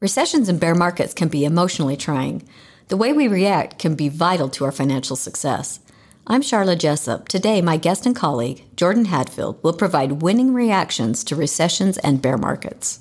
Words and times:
Recessions 0.00 0.48
and 0.48 0.60
bear 0.60 0.76
markets 0.76 1.12
can 1.12 1.26
be 1.26 1.44
emotionally 1.44 1.96
trying. 1.96 2.48
The 2.86 2.96
way 2.96 3.12
we 3.12 3.26
react 3.26 3.80
can 3.80 3.96
be 3.96 4.08
vital 4.08 4.48
to 4.50 4.64
our 4.64 4.70
financial 4.70 5.16
success. 5.16 5.80
I'm 6.24 6.40
Sharla 6.40 6.78
Jessop. 6.78 7.26
Today, 7.26 7.60
my 7.60 7.78
guest 7.78 8.06
and 8.06 8.14
colleague, 8.14 8.62
Jordan 8.76 9.06
Hadfield, 9.06 9.60
will 9.64 9.72
provide 9.72 10.22
winning 10.22 10.54
reactions 10.54 11.24
to 11.24 11.34
recessions 11.34 11.98
and 11.98 12.22
bear 12.22 12.38
markets. 12.38 13.00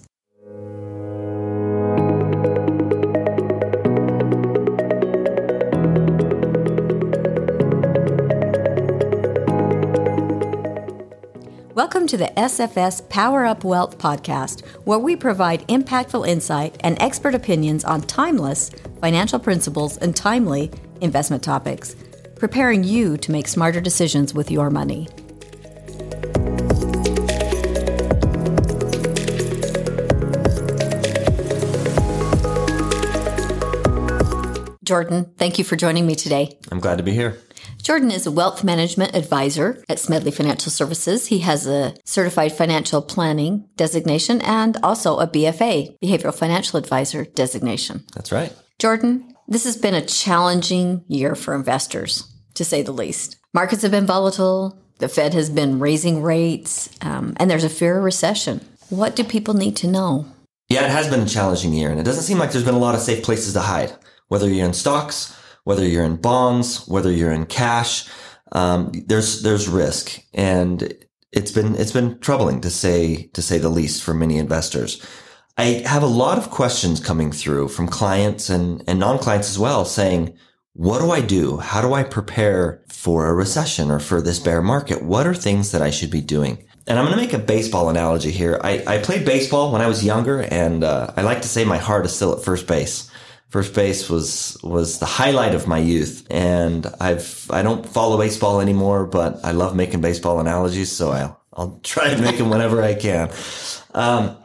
Welcome 11.87 12.07
to 12.07 12.17
the 12.17 12.33
SFS 12.35 13.07
Power 13.07 13.45
Up 13.45 13.63
Wealth 13.63 13.97
podcast, 13.97 14.65
where 14.83 14.99
we 14.99 15.15
provide 15.15 15.65
impactful 15.69 16.27
insight 16.27 16.75
and 16.81 17.01
expert 17.01 17.33
opinions 17.33 17.85
on 17.85 18.01
timeless 18.01 18.71
financial 18.99 19.39
principles 19.39 19.95
and 19.95 20.13
timely 20.13 20.69
investment 20.99 21.43
topics, 21.43 21.95
preparing 22.35 22.83
you 22.83 23.15
to 23.15 23.31
make 23.31 23.47
smarter 23.47 23.79
decisions 23.79 24.33
with 24.33 24.51
your 24.51 24.69
money. 24.69 25.07
Jordan, 34.83 35.31
thank 35.37 35.57
you 35.57 35.63
for 35.63 35.77
joining 35.77 36.05
me 36.05 36.15
today. 36.15 36.57
I'm 36.69 36.81
glad 36.81 36.97
to 36.97 37.03
be 37.03 37.13
here. 37.13 37.37
Jordan 37.87 38.11
is 38.11 38.27
a 38.27 38.31
wealth 38.31 38.65
management 38.65 39.15
advisor 39.15 39.81
at 39.87 39.97
Smedley 39.97 40.29
Financial 40.29 40.69
Services. 40.69 41.27
He 41.27 41.39
has 41.39 41.65
a 41.65 41.95
certified 42.03 42.51
financial 42.51 43.01
planning 43.01 43.69
designation 43.77 44.41
and 44.41 44.75
also 44.83 45.19
a 45.19 45.25
BFA, 45.25 45.97
behavioral 46.03 46.35
financial 46.35 46.77
advisor 46.77 47.23
designation. 47.23 48.03
That's 48.13 48.33
right. 48.33 48.53
Jordan, 48.77 49.33
this 49.47 49.63
has 49.63 49.77
been 49.77 49.93
a 49.93 50.05
challenging 50.05 51.05
year 51.07 51.33
for 51.33 51.55
investors, 51.55 52.29
to 52.55 52.65
say 52.65 52.81
the 52.81 52.91
least. 52.91 53.37
Markets 53.53 53.83
have 53.83 53.91
been 53.91 54.05
volatile. 54.05 54.77
The 54.97 55.07
Fed 55.07 55.33
has 55.33 55.49
been 55.49 55.79
raising 55.79 56.21
rates, 56.21 56.89
um, 56.99 57.37
and 57.37 57.49
there's 57.49 57.63
a 57.63 57.69
fear 57.69 57.99
of 57.99 58.03
recession. 58.03 58.59
What 58.89 59.15
do 59.15 59.23
people 59.23 59.53
need 59.53 59.77
to 59.77 59.87
know? 59.87 60.25
Yeah, 60.67 60.83
it 60.83 60.91
has 60.91 61.07
been 61.07 61.21
a 61.21 61.25
challenging 61.25 61.71
year, 61.71 61.89
and 61.89 62.01
it 62.01 62.03
doesn't 62.03 62.23
seem 62.23 62.37
like 62.37 62.51
there's 62.51 62.65
been 62.65 62.75
a 62.75 62.79
lot 62.79 62.95
of 62.95 63.01
safe 63.01 63.23
places 63.23 63.53
to 63.53 63.61
hide. 63.61 63.93
Whether 64.27 64.49
you're 64.49 64.65
in 64.65 64.73
stocks, 64.73 65.33
whether 65.67 65.85
you're 65.85 66.05
in 66.05 66.15
bonds, 66.15 66.87
whether 66.87 67.11
you're 67.11 67.33
in 67.33 67.45
cash, 67.45 68.07
um, 68.53 68.89
there's 69.05 69.43
there's 69.43 69.67
risk, 69.67 70.23
and 70.33 70.93
it's 71.33 71.51
been 71.51 71.75
it's 71.75 71.91
been 71.91 72.17
troubling 72.19 72.61
to 72.61 72.69
say 72.69 73.29
to 73.33 73.41
say 73.41 73.57
the 73.57 73.67
least 73.67 74.01
for 74.01 74.13
many 74.13 74.37
investors. 74.37 75.05
I 75.57 75.83
have 75.85 76.03
a 76.03 76.13
lot 76.23 76.37
of 76.37 76.51
questions 76.51 77.05
coming 77.05 77.33
through 77.33 77.67
from 77.67 77.89
clients 77.89 78.49
and, 78.49 78.81
and 78.87 78.97
non-clients 78.97 79.49
as 79.49 79.59
well 79.59 79.83
saying, 79.83 80.37
what 80.71 80.99
do 80.99 81.11
I 81.11 81.19
do? 81.19 81.57
How 81.57 81.81
do 81.81 81.93
I 81.93 82.03
prepare 82.03 82.81
for 82.87 83.25
a 83.25 83.33
recession 83.33 83.91
or 83.91 83.99
for 83.99 84.21
this 84.21 84.39
bear 84.39 84.61
market? 84.61 85.03
What 85.03 85.27
are 85.27 85.33
things 85.33 85.71
that 85.71 85.81
I 85.81 85.89
should 85.89 86.11
be 86.11 86.21
doing? 86.21 86.63
And 86.85 86.97
I'm 86.97 87.05
going 87.05 87.17
to 87.17 87.23
make 87.23 87.33
a 87.33 87.39
baseball 87.39 87.89
analogy 87.89 88.31
here. 88.31 88.61
I, 88.63 88.83
I 88.87 88.97
played 88.99 89.25
baseball 89.25 89.73
when 89.73 89.81
I 89.81 89.87
was 89.87 90.05
younger, 90.05 90.41
and 90.43 90.83
uh, 90.83 91.11
I 91.17 91.23
like 91.23 91.41
to 91.41 91.49
say 91.49 91.65
my 91.65 91.79
heart 91.79 92.05
is 92.05 92.15
still 92.15 92.33
at 92.33 92.45
first 92.45 92.67
base 92.67 93.06
first 93.49 93.73
base 93.73 94.09
was 94.09 94.57
was 94.63 94.99
the 94.99 95.05
highlight 95.05 95.55
of 95.55 95.67
my 95.67 95.77
youth. 95.77 96.25
And 96.29 96.85
i've 96.99 97.49
i 97.51 97.61
don't 97.61 97.87
follow 97.87 98.17
baseball 98.17 98.61
anymore 98.61 99.05
but 99.05 99.39
i 99.43 99.51
love 99.51 99.75
making 99.75 100.01
baseball 100.01 100.39
analogies 100.39 100.91
so 100.91 101.11
i'll 101.11 101.41
i'll 101.53 101.79
try 101.83 102.09
and 102.09 102.23
make 102.23 102.37
them 102.37 102.49
whenever 102.49 102.81
i 102.81 102.93
can. 102.93 103.31
Um, 103.93 104.37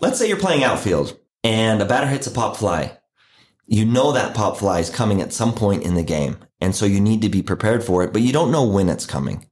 let's 0.00 0.18
say 0.18 0.28
you're 0.28 0.36
playing 0.36 0.64
outfield 0.64 1.18
and 1.44 1.80
a 1.80 1.84
batter 1.84 2.06
hits 2.06 2.26
a 2.26 2.30
pop 2.30 2.56
fly. 2.56 2.98
You 3.66 3.84
know 3.84 4.12
that 4.12 4.34
pop 4.34 4.58
fly 4.58 4.80
is 4.80 4.90
coming 4.90 5.22
at 5.22 5.32
some 5.32 5.54
point 5.54 5.84
in 5.84 5.94
the 5.94 6.02
game 6.02 6.38
and 6.60 6.74
so 6.74 6.84
you 6.86 7.00
need 7.00 7.22
to 7.22 7.28
be 7.28 7.42
prepared 7.42 7.84
for 7.84 8.02
it 8.02 8.12
but 8.12 8.22
you 8.22 8.32
don't 8.32 8.52
know 8.52 8.66
when 8.66 8.88
it's 8.88 9.06
coming. 9.06 9.46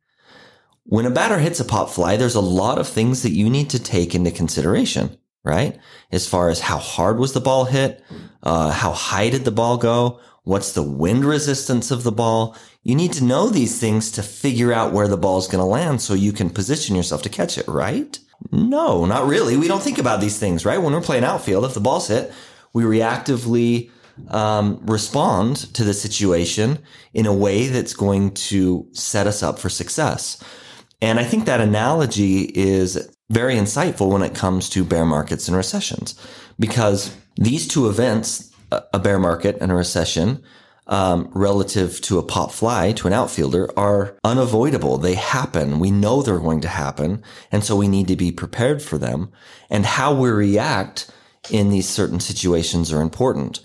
When 0.85 1.07
a 1.07 1.11
batter 1.11 1.39
hits 1.39 1.61
a 1.61 1.65
pop 1.65 1.91
fly 1.91 2.17
there's 2.17 2.35
a 2.35 2.41
lot 2.41 2.79
of 2.79 2.89
things 2.89 3.23
that 3.23 3.31
you 3.31 3.49
need 3.49 3.71
to 3.71 3.83
take 3.83 4.15
into 4.15 4.33
consideration 4.33 5.17
right? 5.45 5.79
As 6.13 6.27
far 6.27 6.49
as 6.51 6.61
how 6.61 6.79
hard 6.79 7.19
was 7.19 7.33
the 7.33 7.41
ball 7.41 7.65
hit, 7.65 8.05
uh, 8.43 8.71
how 8.71 8.93
high 8.93 9.31
did 9.31 9.45
the 9.45 9.51
ball 9.51 9.77
go, 9.77 10.21
what's 10.45 10.73
the 10.73 10.83
wind 10.83 11.25
resistance 11.25 11.91
of 11.91 12.03
the 12.03 12.13
ball. 12.13 12.57
You 12.83 12.95
need 12.95 13.13
to 13.15 13.25
know 13.25 13.49
these 13.49 13.79
things 13.79 14.11
to 14.13 14.23
figure 14.23 14.73
out 14.73 14.93
where 14.93 15.09
the 15.09 15.17
ball's 15.17 15.49
going 15.49 15.61
to 15.61 15.65
land 15.65 16.01
so 16.01 16.15
you 16.15 16.33
can 16.33 16.51
position 16.51 16.97
yourself 16.97 17.23
to 17.23 17.29
catch 17.29 17.59
it, 17.59 17.69
right? 17.69 18.19
No, 18.51 19.05
not 19.05 19.27
really. 19.27 19.57
We 19.57 19.69
don't 19.69 19.83
think 19.83 19.99
about 19.99 20.21
these 20.21 20.39
things, 20.39 20.65
right? 20.65 20.81
When 20.81 20.93
we're 20.93 21.03
playing 21.03 21.25
outfield, 21.25 21.65
if 21.67 21.75
the 21.75 21.81
ball's 21.81 22.09
hit, 22.09 22.33
we 22.73 22.85
reactively 22.85 23.91
um, 24.29 24.81
respond 24.87 25.57
to 25.75 25.85
the 25.85 25.95
situation 25.95 26.79
in 27.13 27.27
a 27.27 27.35
way 27.35 27.69
that's 27.69 27.93
going 27.93 28.33
to 28.33 28.89
set 28.93 29.27
us 29.27 29.43
up 29.43 29.59
for 29.59 29.69
success. 29.69 30.43
And 31.03 31.19
I 31.19 31.25
think 31.25 31.47
that 31.47 31.61
analogy 31.61 32.43
is 32.43 33.15
very 33.31 33.55
insightful 33.55 34.11
when 34.11 34.23
it 34.23 34.35
comes 34.35 34.69
to 34.71 34.85
bear 34.85 35.07
markets 35.07 35.49
and 35.49 35.57
recessions 35.57 36.15
because 36.59 37.17
these 37.37 37.67
two 37.67 37.89
events, 37.89 38.53
a 38.71 38.99
bear 38.99 39.19
market 39.19 39.57
and 39.61 39.73
a 39.73 39.75
recession, 39.75 40.43
um, 40.89 41.31
relative 41.33 42.01
to 42.03 42.19
a 42.19 42.23
pop 42.23 42.51
fly, 42.51 42.91
to 42.93 43.07
an 43.07 43.13
outfielder, 43.13 43.71
are 43.79 44.17
unavoidable. 44.25 44.99
They 44.99 45.15
happen. 45.15 45.79
We 45.79 45.93
know 45.93 46.21
they're 46.21 46.39
going 46.39 46.61
to 46.63 46.69
happen. 46.69 47.23
And 47.53 47.63
so 47.63 47.77
we 47.77 47.87
need 47.87 48.09
to 48.09 48.17
be 48.17 48.33
prepared 48.33 48.83
for 48.83 48.99
them. 48.99 49.31
And 49.71 49.87
how 49.87 50.13
we 50.13 50.31
react 50.31 51.11
in 51.49 51.71
these 51.71 51.89
certain 51.89 52.19
situations 52.19 52.93
are 52.93 53.01
important. 53.01 53.61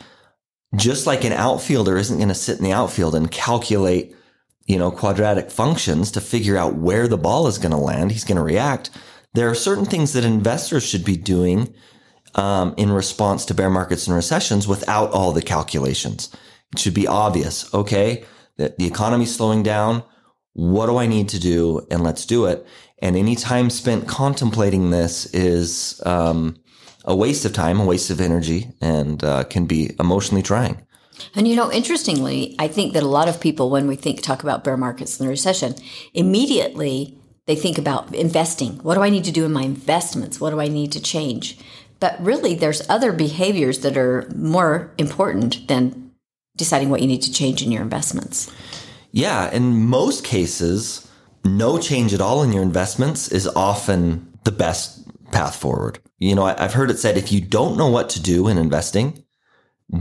Just 0.75 1.07
like 1.07 1.23
an 1.23 1.33
outfielder 1.33 1.97
isn't 1.97 2.17
going 2.17 2.29
to 2.29 2.35
sit 2.35 2.59
in 2.59 2.63
the 2.63 2.71
outfield 2.71 3.15
and 3.15 3.31
calculate, 3.31 4.15
you 4.65 4.77
know, 4.77 4.91
quadratic 4.91 5.49
functions 5.49 6.11
to 6.11 6.21
figure 6.21 6.57
out 6.57 6.75
where 6.75 7.07
the 7.07 7.17
ball 7.17 7.47
is 7.47 7.57
going 7.57 7.71
to 7.71 7.77
land. 7.77 8.11
He's 8.11 8.23
going 8.23 8.37
to 8.37 8.43
react 8.43 8.91
there 9.35 9.49
are 9.49 9.55
certain 9.55 9.85
things 9.85 10.13
that 10.13 10.23
investors 10.23 10.85
should 10.85 11.05
be 11.05 11.17
doing 11.17 11.73
um, 12.35 12.73
in 12.77 12.91
response 12.91 13.45
to 13.45 13.53
bear 13.53 13.69
markets 13.69 14.07
and 14.07 14.15
recessions 14.15 14.67
without 14.67 15.11
all 15.11 15.31
the 15.31 15.41
calculations. 15.41 16.33
It 16.73 16.79
should 16.79 16.93
be 16.93 17.07
obvious, 17.07 17.73
okay, 17.73 18.25
that 18.57 18.77
the 18.77 18.87
economy's 18.87 19.35
slowing 19.35 19.63
down. 19.63 20.03
What 20.53 20.87
do 20.87 20.97
I 20.97 21.07
need 21.07 21.29
to 21.29 21.39
do? 21.39 21.85
And 21.91 22.03
let's 22.03 22.25
do 22.25 22.45
it. 22.45 22.65
And 22.99 23.15
any 23.15 23.35
time 23.35 23.69
spent 23.69 24.07
contemplating 24.07 24.89
this 24.89 25.25
is 25.27 26.01
um, 26.05 26.55
a 27.03 27.15
waste 27.15 27.45
of 27.45 27.53
time, 27.53 27.79
a 27.79 27.85
waste 27.85 28.09
of 28.09 28.21
energy, 28.21 28.71
and 28.81 29.23
uh, 29.23 29.43
can 29.43 29.65
be 29.65 29.95
emotionally 29.99 30.43
trying. 30.43 30.81
And 31.35 31.47
you 31.47 31.55
know, 31.55 31.71
interestingly, 31.71 32.55
I 32.59 32.67
think 32.67 32.93
that 32.93 33.03
a 33.03 33.07
lot 33.07 33.27
of 33.27 33.39
people, 33.39 33.69
when 33.69 33.87
we 33.87 33.95
think 33.95 34.21
talk 34.21 34.43
about 34.43 34.63
bear 34.63 34.77
markets 34.77 35.19
and 35.19 35.27
the 35.27 35.29
recession, 35.31 35.75
immediately 36.13 37.17
they 37.47 37.55
think 37.55 37.77
about 37.77 38.13
investing. 38.13 38.77
What 38.79 38.95
do 38.95 39.01
I 39.01 39.09
need 39.09 39.25
to 39.25 39.31
do 39.31 39.45
in 39.45 39.53
my 39.53 39.63
investments? 39.63 40.39
What 40.39 40.49
do 40.49 40.59
I 40.59 40.67
need 40.67 40.91
to 40.93 41.01
change? 41.01 41.57
But 41.99 42.19
really, 42.19 42.55
there's 42.55 42.87
other 42.89 43.11
behaviors 43.11 43.79
that 43.79 43.97
are 43.97 44.29
more 44.35 44.91
important 44.97 45.67
than 45.67 46.11
deciding 46.55 46.89
what 46.89 47.01
you 47.01 47.07
need 47.07 47.21
to 47.21 47.31
change 47.31 47.61
in 47.61 47.71
your 47.71 47.81
investments. 47.81 48.51
Yeah. 49.11 49.51
In 49.51 49.85
most 49.85 50.23
cases, 50.23 51.09
no 51.43 51.77
change 51.77 52.13
at 52.13 52.21
all 52.21 52.43
in 52.43 52.51
your 52.51 52.63
investments 52.63 53.27
is 53.29 53.47
often 53.47 54.37
the 54.43 54.51
best 54.51 55.07
path 55.31 55.55
forward. 55.55 55.99
You 56.17 56.35
know, 56.35 56.43
I've 56.43 56.73
heard 56.73 56.89
it 56.89 56.99
said 56.99 57.17
if 57.17 57.31
you 57.31 57.41
don't 57.41 57.77
know 57.77 57.89
what 57.89 58.09
to 58.11 58.21
do 58.21 58.47
in 58.47 58.57
investing, 58.57 59.23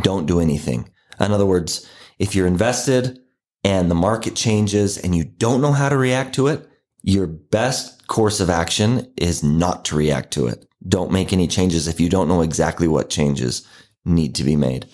don't 0.03 0.27
do 0.27 0.41
anything. 0.41 0.91
In 1.21 1.33
other 1.33 1.47
words, 1.47 1.89
if 2.19 2.35
you're 2.35 2.47
invested 2.47 3.21
and 3.63 3.91
the 3.91 3.95
market 3.95 4.35
changes 4.35 4.97
and 4.97 5.15
you 5.15 5.25
don't 5.25 5.61
know 5.61 5.73
how 5.73 5.89
to 5.89 5.97
react 5.97 6.35
to 6.37 6.49
it, 6.49 6.69
your 7.05 7.27
best 7.27 8.07
course 8.07 8.41
of 8.41 8.49
action 8.49 9.07
is 9.19 9.45
not 9.45 9.85
to 9.85 9.95
react 9.95 10.33
to 10.33 10.47
it. 10.47 10.67
Don't 10.89 11.13
make 11.13 11.33
any 11.33 11.47
changes 11.47 11.87
if 11.87 12.01
you 12.01 12.09
don't 12.09 12.29
know 12.29 12.41
exactly 12.41 12.89
what 12.89 13.11
changes 13.11 13.67
need 14.07 14.35
to 14.37 14.43
be 14.43 14.57
made. 14.57 14.87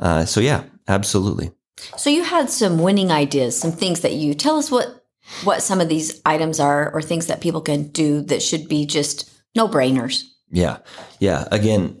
Uh, 0.00 0.24
so 0.24 0.40
yeah, 0.40 0.64
absolutely. 0.88 1.52
So 1.96 2.10
you 2.10 2.24
had 2.24 2.50
some 2.50 2.80
winning 2.80 3.12
ideas, 3.12 3.56
some 3.56 3.70
things 3.70 4.00
that 4.00 4.14
you 4.14 4.34
tell 4.34 4.56
us 4.56 4.70
what 4.70 5.04
what 5.44 5.62
some 5.62 5.80
of 5.80 5.88
these 5.88 6.20
items 6.26 6.60
are, 6.60 6.92
or 6.92 7.00
things 7.00 7.28
that 7.28 7.40
people 7.40 7.60
can 7.60 7.88
do 7.88 8.20
that 8.22 8.42
should 8.42 8.68
be 8.68 8.84
just 8.84 9.30
no 9.54 9.68
brainers. 9.68 10.24
Yeah, 10.50 10.78
yeah. 11.18 11.46
Again, 11.50 12.00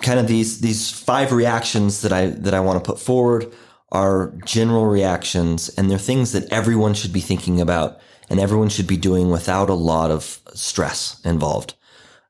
kind 0.00 0.18
of 0.18 0.28
these 0.28 0.60
these 0.60 0.90
five 0.90 1.30
reactions 1.32 2.00
that 2.02 2.12
I 2.12 2.26
that 2.26 2.54
I 2.54 2.60
want 2.60 2.82
to 2.82 2.90
put 2.90 3.00
forward 3.00 3.52
are 3.92 4.34
general 4.44 4.86
reactions, 4.86 5.68
and 5.70 5.90
they're 5.90 5.98
things 5.98 6.32
that 6.32 6.50
everyone 6.50 6.94
should 6.94 7.12
be 7.12 7.20
thinking 7.20 7.60
about 7.60 8.00
and 8.30 8.40
everyone 8.40 8.68
should 8.68 8.86
be 8.86 8.96
doing 8.96 9.30
without 9.30 9.70
a 9.70 9.74
lot 9.74 10.10
of 10.10 10.40
stress 10.54 11.20
involved. 11.24 11.74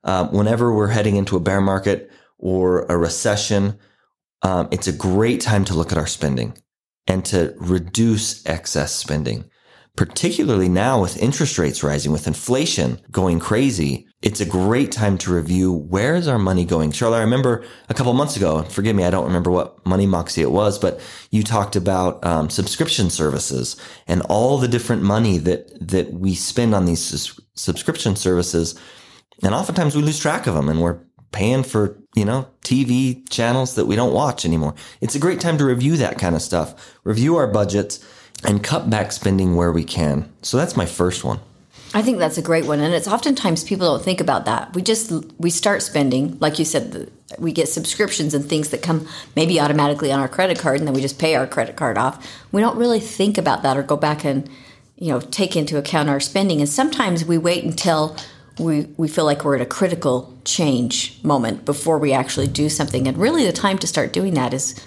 Um, 0.03 0.31
whenever 0.31 0.73
we're 0.73 0.87
heading 0.87 1.15
into 1.15 1.35
a 1.35 1.41
bear 1.41 1.61
market 1.61 2.09
or 2.37 2.85
a 2.85 2.97
recession, 2.97 3.77
um, 4.41 4.69
it's 4.71 4.87
a 4.87 4.93
great 4.93 5.41
time 5.41 5.65
to 5.65 5.73
look 5.73 5.91
at 5.91 5.97
our 5.97 6.07
spending 6.07 6.57
and 7.07 7.25
to 7.25 7.53
reduce 7.57 8.45
excess 8.45 8.95
spending 8.95 9.49
particularly 9.95 10.69
now 10.69 11.01
with 11.01 11.21
interest 11.21 11.57
rates 11.57 11.83
rising, 11.83 12.11
with 12.11 12.27
inflation 12.27 13.01
going 13.11 13.39
crazy, 13.39 14.07
it's 14.21 14.41
a 14.41 14.45
great 14.45 14.91
time 14.91 15.17
to 15.17 15.33
review 15.33 15.71
where 15.71 16.15
is 16.15 16.27
our 16.27 16.37
money 16.37 16.65
going. 16.65 16.91
Sharla, 16.91 17.17
I 17.17 17.21
remember 17.21 17.63
a 17.87 17.93
couple 17.93 18.11
months 18.13 18.35
ago, 18.35 18.63
forgive 18.63 18.95
me, 18.95 19.05
I 19.05 19.09
don't 19.09 19.25
remember 19.25 19.49
what 19.49 19.85
Money 19.85 20.05
Moxie 20.07 20.41
it 20.41 20.51
was, 20.51 20.77
but 20.77 20.99
you 21.31 21.41
talked 21.41 21.77
about 21.77 22.25
um, 22.25 22.49
subscription 22.49 23.09
services 23.09 23.77
and 24.07 24.21
all 24.23 24.57
the 24.57 24.67
different 24.67 25.03
money 25.03 25.37
that, 25.37 25.69
that 25.85 26.11
we 26.13 26.35
spend 26.35 26.75
on 26.75 26.85
these 26.85 27.03
sus- 27.03 27.39
subscription 27.55 28.17
services. 28.17 28.77
And 29.41 29.53
oftentimes 29.53 29.95
we 29.95 30.01
lose 30.01 30.19
track 30.19 30.47
of 30.47 30.53
them 30.53 30.67
and 30.67 30.81
we're 30.81 30.99
paying 31.31 31.63
for, 31.63 31.97
you 32.13 32.25
know, 32.25 32.49
TV 32.61 33.27
channels 33.29 33.75
that 33.75 33.85
we 33.85 33.95
don't 33.95 34.13
watch 34.13 34.43
anymore. 34.43 34.75
It's 34.99 35.15
a 35.15 35.19
great 35.19 35.39
time 35.39 35.57
to 35.59 35.65
review 35.65 35.95
that 35.95 36.17
kind 36.17 36.35
of 36.35 36.41
stuff, 36.41 36.95
review 37.05 37.37
our 37.37 37.47
budgets 37.47 38.05
and 38.43 38.63
cut 38.63 38.89
back 38.89 39.11
spending 39.11 39.55
where 39.55 39.71
we 39.71 39.83
can. 39.83 40.31
So 40.41 40.57
that's 40.57 40.77
my 40.77 40.85
first 40.85 41.23
one. 41.23 41.39
I 41.93 42.03
think 42.03 42.19
that's 42.19 42.37
a 42.37 42.41
great 42.43 42.65
one, 42.65 42.79
and 42.79 42.93
it's 42.93 43.07
oftentimes 43.07 43.63
people 43.63 43.87
don't 43.87 44.03
think 44.03 44.21
about 44.21 44.45
that. 44.45 44.75
We 44.75 44.83
just 44.83 45.11
we 45.39 45.49
start 45.49 45.81
spending, 45.81 46.37
like 46.39 46.59
you 46.59 46.65
said, 46.65 47.09
we 47.39 47.51
get 47.51 47.67
subscriptions 47.67 48.35
and 48.35 48.45
things 48.45 48.69
that 48.69 48.83
come 48.83 49.07
maybe 49.35 49.59
automatically 49.59 50.11
on 50.11 50.19
our 50.19 50.27
credit 50.27 50.59
card, 50.59 50.79
and 50.79 50.87
then 50.87 50.93
we 50.93 51.01
just 51.01 51.17
pay 51.17 51.33
our 51.33 51.47
credit 51.47 51.75
card 51.75 51.97
off. 51.97 52.23
We 52.51 52.61
don't 52.61 52.77
really 52.77 52.99
think 52.99 53.39
about 53.39 53.63
that 53.63 53.75
or 53.75 53.81
go 53.81 53.97
back 53.97 54.23
and 54.23 54.47
you 54.97 55.11
know 55.11 55.19
take 55.19 55.55
into 55.55 55.77
account 55.77 56.09
our 56.09 56.19
spending. 56.19 56.59
And 56.59 56.69
sometimes 56.69 57.25
we 57.25 57.39
wait 57.39 57.63
until 57.63 58.15
we 58.59 58.81
we 58.97 59.07
feel 59.07 59.25
like 59.25 59.43
we're 59.43 59.55
at 59.55 59.61
a 59.61 59.65
critical 59.65 60.37
change 60.45 61.19
moment 61.23 61.65
before 61.65 61.97
we 61.97 62.13
actually 62.13 62.47
do 62.47 62.69
something. 62.69 63.07
And 63.07 63.17
really, 63.17 63.45
the 63.45 63.51
time 63.51 63.79
to 63.79 63.87
start 63.87 64.13
doing 64.13 64.35
that 64.35 64.53
is 64.53 64.79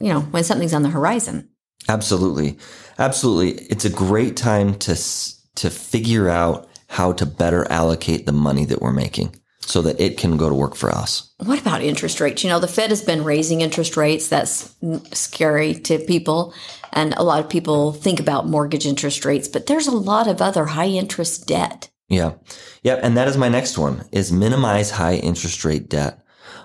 you 0.00 0.12
know 0.12 0.22
when 0.22 0.42
something's 0.42 0.74
on 0.74 0.82
the 0.82 0.90
horizon. 0.90 1.48
Absolutely. 1.88 2.58
Absolutely. 2.98 3.64
It's 3.66 3.84
a 3.84 3.90
great 3.90 4.36
time 4.36 4.74
to 4.80 4.96
to 5.56 5.70
figure 5.70 6.28
out 6.28 6.68
how 6.88 7.12
to 7.12 7.26
better 7.26 7.70
allocate 7.70 8.26
the 8.26 8.32
money 8.32 8.64
that 8.64 8.80
we're 8.80 8.92
making 8.92 9.34
so 9.60 9.82
that 9.82 10.00
it 10.00 10.18
can 10.18 10.36
go 10.36 10.48
to 10.48 10.54
work 10.54 10.74
for 10.74 10.90
us. 10.90 11.32
What 11.38 11.60
about 11.60 11.82
interest 11.82 12.20
rates? 12.20 12.44
You 12.44 12.50
know, 12.50 12.60
the 12.60 12.68
Fed 12.68 12.90
has 12.90 13.02
been 13.02 13.24
raising 13.24 13.60
interest 13.60 13.96
rates. 13.96 14.28
That's 14.28 14.74
scary 15.12 15.74
to 15.74 15.98
people. 15.98 16.54
And 16.92 17.14
a 17.14 17.22
lot 17.22 17.40
of 17.40 17.48
people 17.48 17.92
think 17.92 18.20
about 18.20 18.46
mortgage 18.46 18.86
interest 18.86 19.24
rates, 19.24 19.48
but 19.48 19.66
there's 19.66 19.86
a 19.86 19.96
lot 19.96 20.28
of 20.28 20.42
other 20.42 20.66
high 20.66 20.88
interest 20.88 21.46
debt. 21.46 21.90
Yeah. 22.08 22.34
Yeah. 22.82 23.00
And 23.02 23.16
that 23.16 23.28
is 23.28 23.36
my 23.36 23.48
next 23.48 23.78
one 23.78 24.04
is 24.12 24.30
minimize 24.30 24.90
high 24.90 25.16
interest 25.16 25.64
rate 25.64 25.88
debt. 25.88 26.20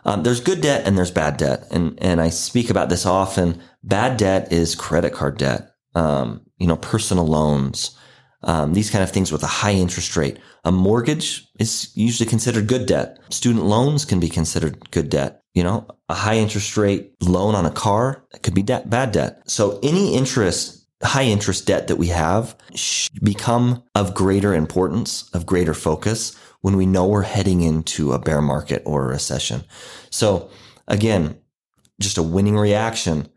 Um, 0.10 0.24
there's 0.24 0.40
good 0.40 0.62
debt 0.62 0.88
and 0.88 0.98
there's 0.98 1.12
bad 1.12 1.38
debt. 1.38 1.68
And, 1.70 1.96
and 2.02 2.20
I 2.20 2.30
speak 2.30 2.72
about 2.72 2.90
this 2.90 3.06
often. 3.06 3.62
Bad 3.84 4.18
debt 4.18 4.52
is 4.52 4.74
credit 4.74 5.14
card 5.14 5.38
debt, 5.38 5.76
um, 5.94 6.42
you 6.58 6.66
know, 6.66 6.78
personal 6.78 7.28
loans, 7.28 7.96
um, 8.42 8.74
these 8.74 8.90
kind 8.90 9.04
of 9.04 9.12
things 9.12 9.32
with 9.32 9.44
a 9.44 9.48
high 9.62 9.74
interest 9.74 10.18
rate. 10.18 10.40
A 10.66 10.72
mortgage 10.72 11.48
is 11.60 11.92
usually 11.96 12.28
considered 12.28 12.66
good 12.66 12.88
debt. 12.88 13.20
Student 13.30 13.66
loans 13.66 14.04
can 14.04 14.20
be 14.20 14.30
considered 14.30 14.90
good 14.90 15.10
debt. 15.12 15.44
You 15.54 15.62
know, 15.62 15.88
a 16.10 16.16
high 16.16 16.38
interest 16.38 16.76
rate 16.76 17.14
loan 17.22 17.54
on 17.54 17.68
a 17.68 17.72
car 17.72 18.26
could 18.42 18.56
be 18.56 18.64
de- 18.64 18.84
bad 18.88 19.12
debt. 19.12 19.44
So 19.46 19.80
any 19.84 20.16
interest, 20.16 20.88
high 21.04 21.26
interest 21.26 21.68
debt 21.68 21.88
that 21.88 21.98
we 21.98 22.08
have 22.08 22.56
become 23.22 23.84
of 23.94 24.16
greater 24.16 24.56
importance, 24.56 25.30
of 25.36 25.46
greater 25.46 25.76
focus 25.76 26.36
when 26.62 26.76
we 26.76 26.86
know 26.86 27.08
we're 27.08 27.22
heading 27.22 27.62
into 27.62 28.14
a 28.14 28.20
bear 28.20 28.42
market 28.42 28.84
or 28.86 29.06
a 29.06 29.10
recession. 29.10 29.64
So 30.10 30.50
again, 30.88 31.40
just 32.00 32.18
a 32.18 32.24
winning 32.24 32.58
reaction 32.58 33.30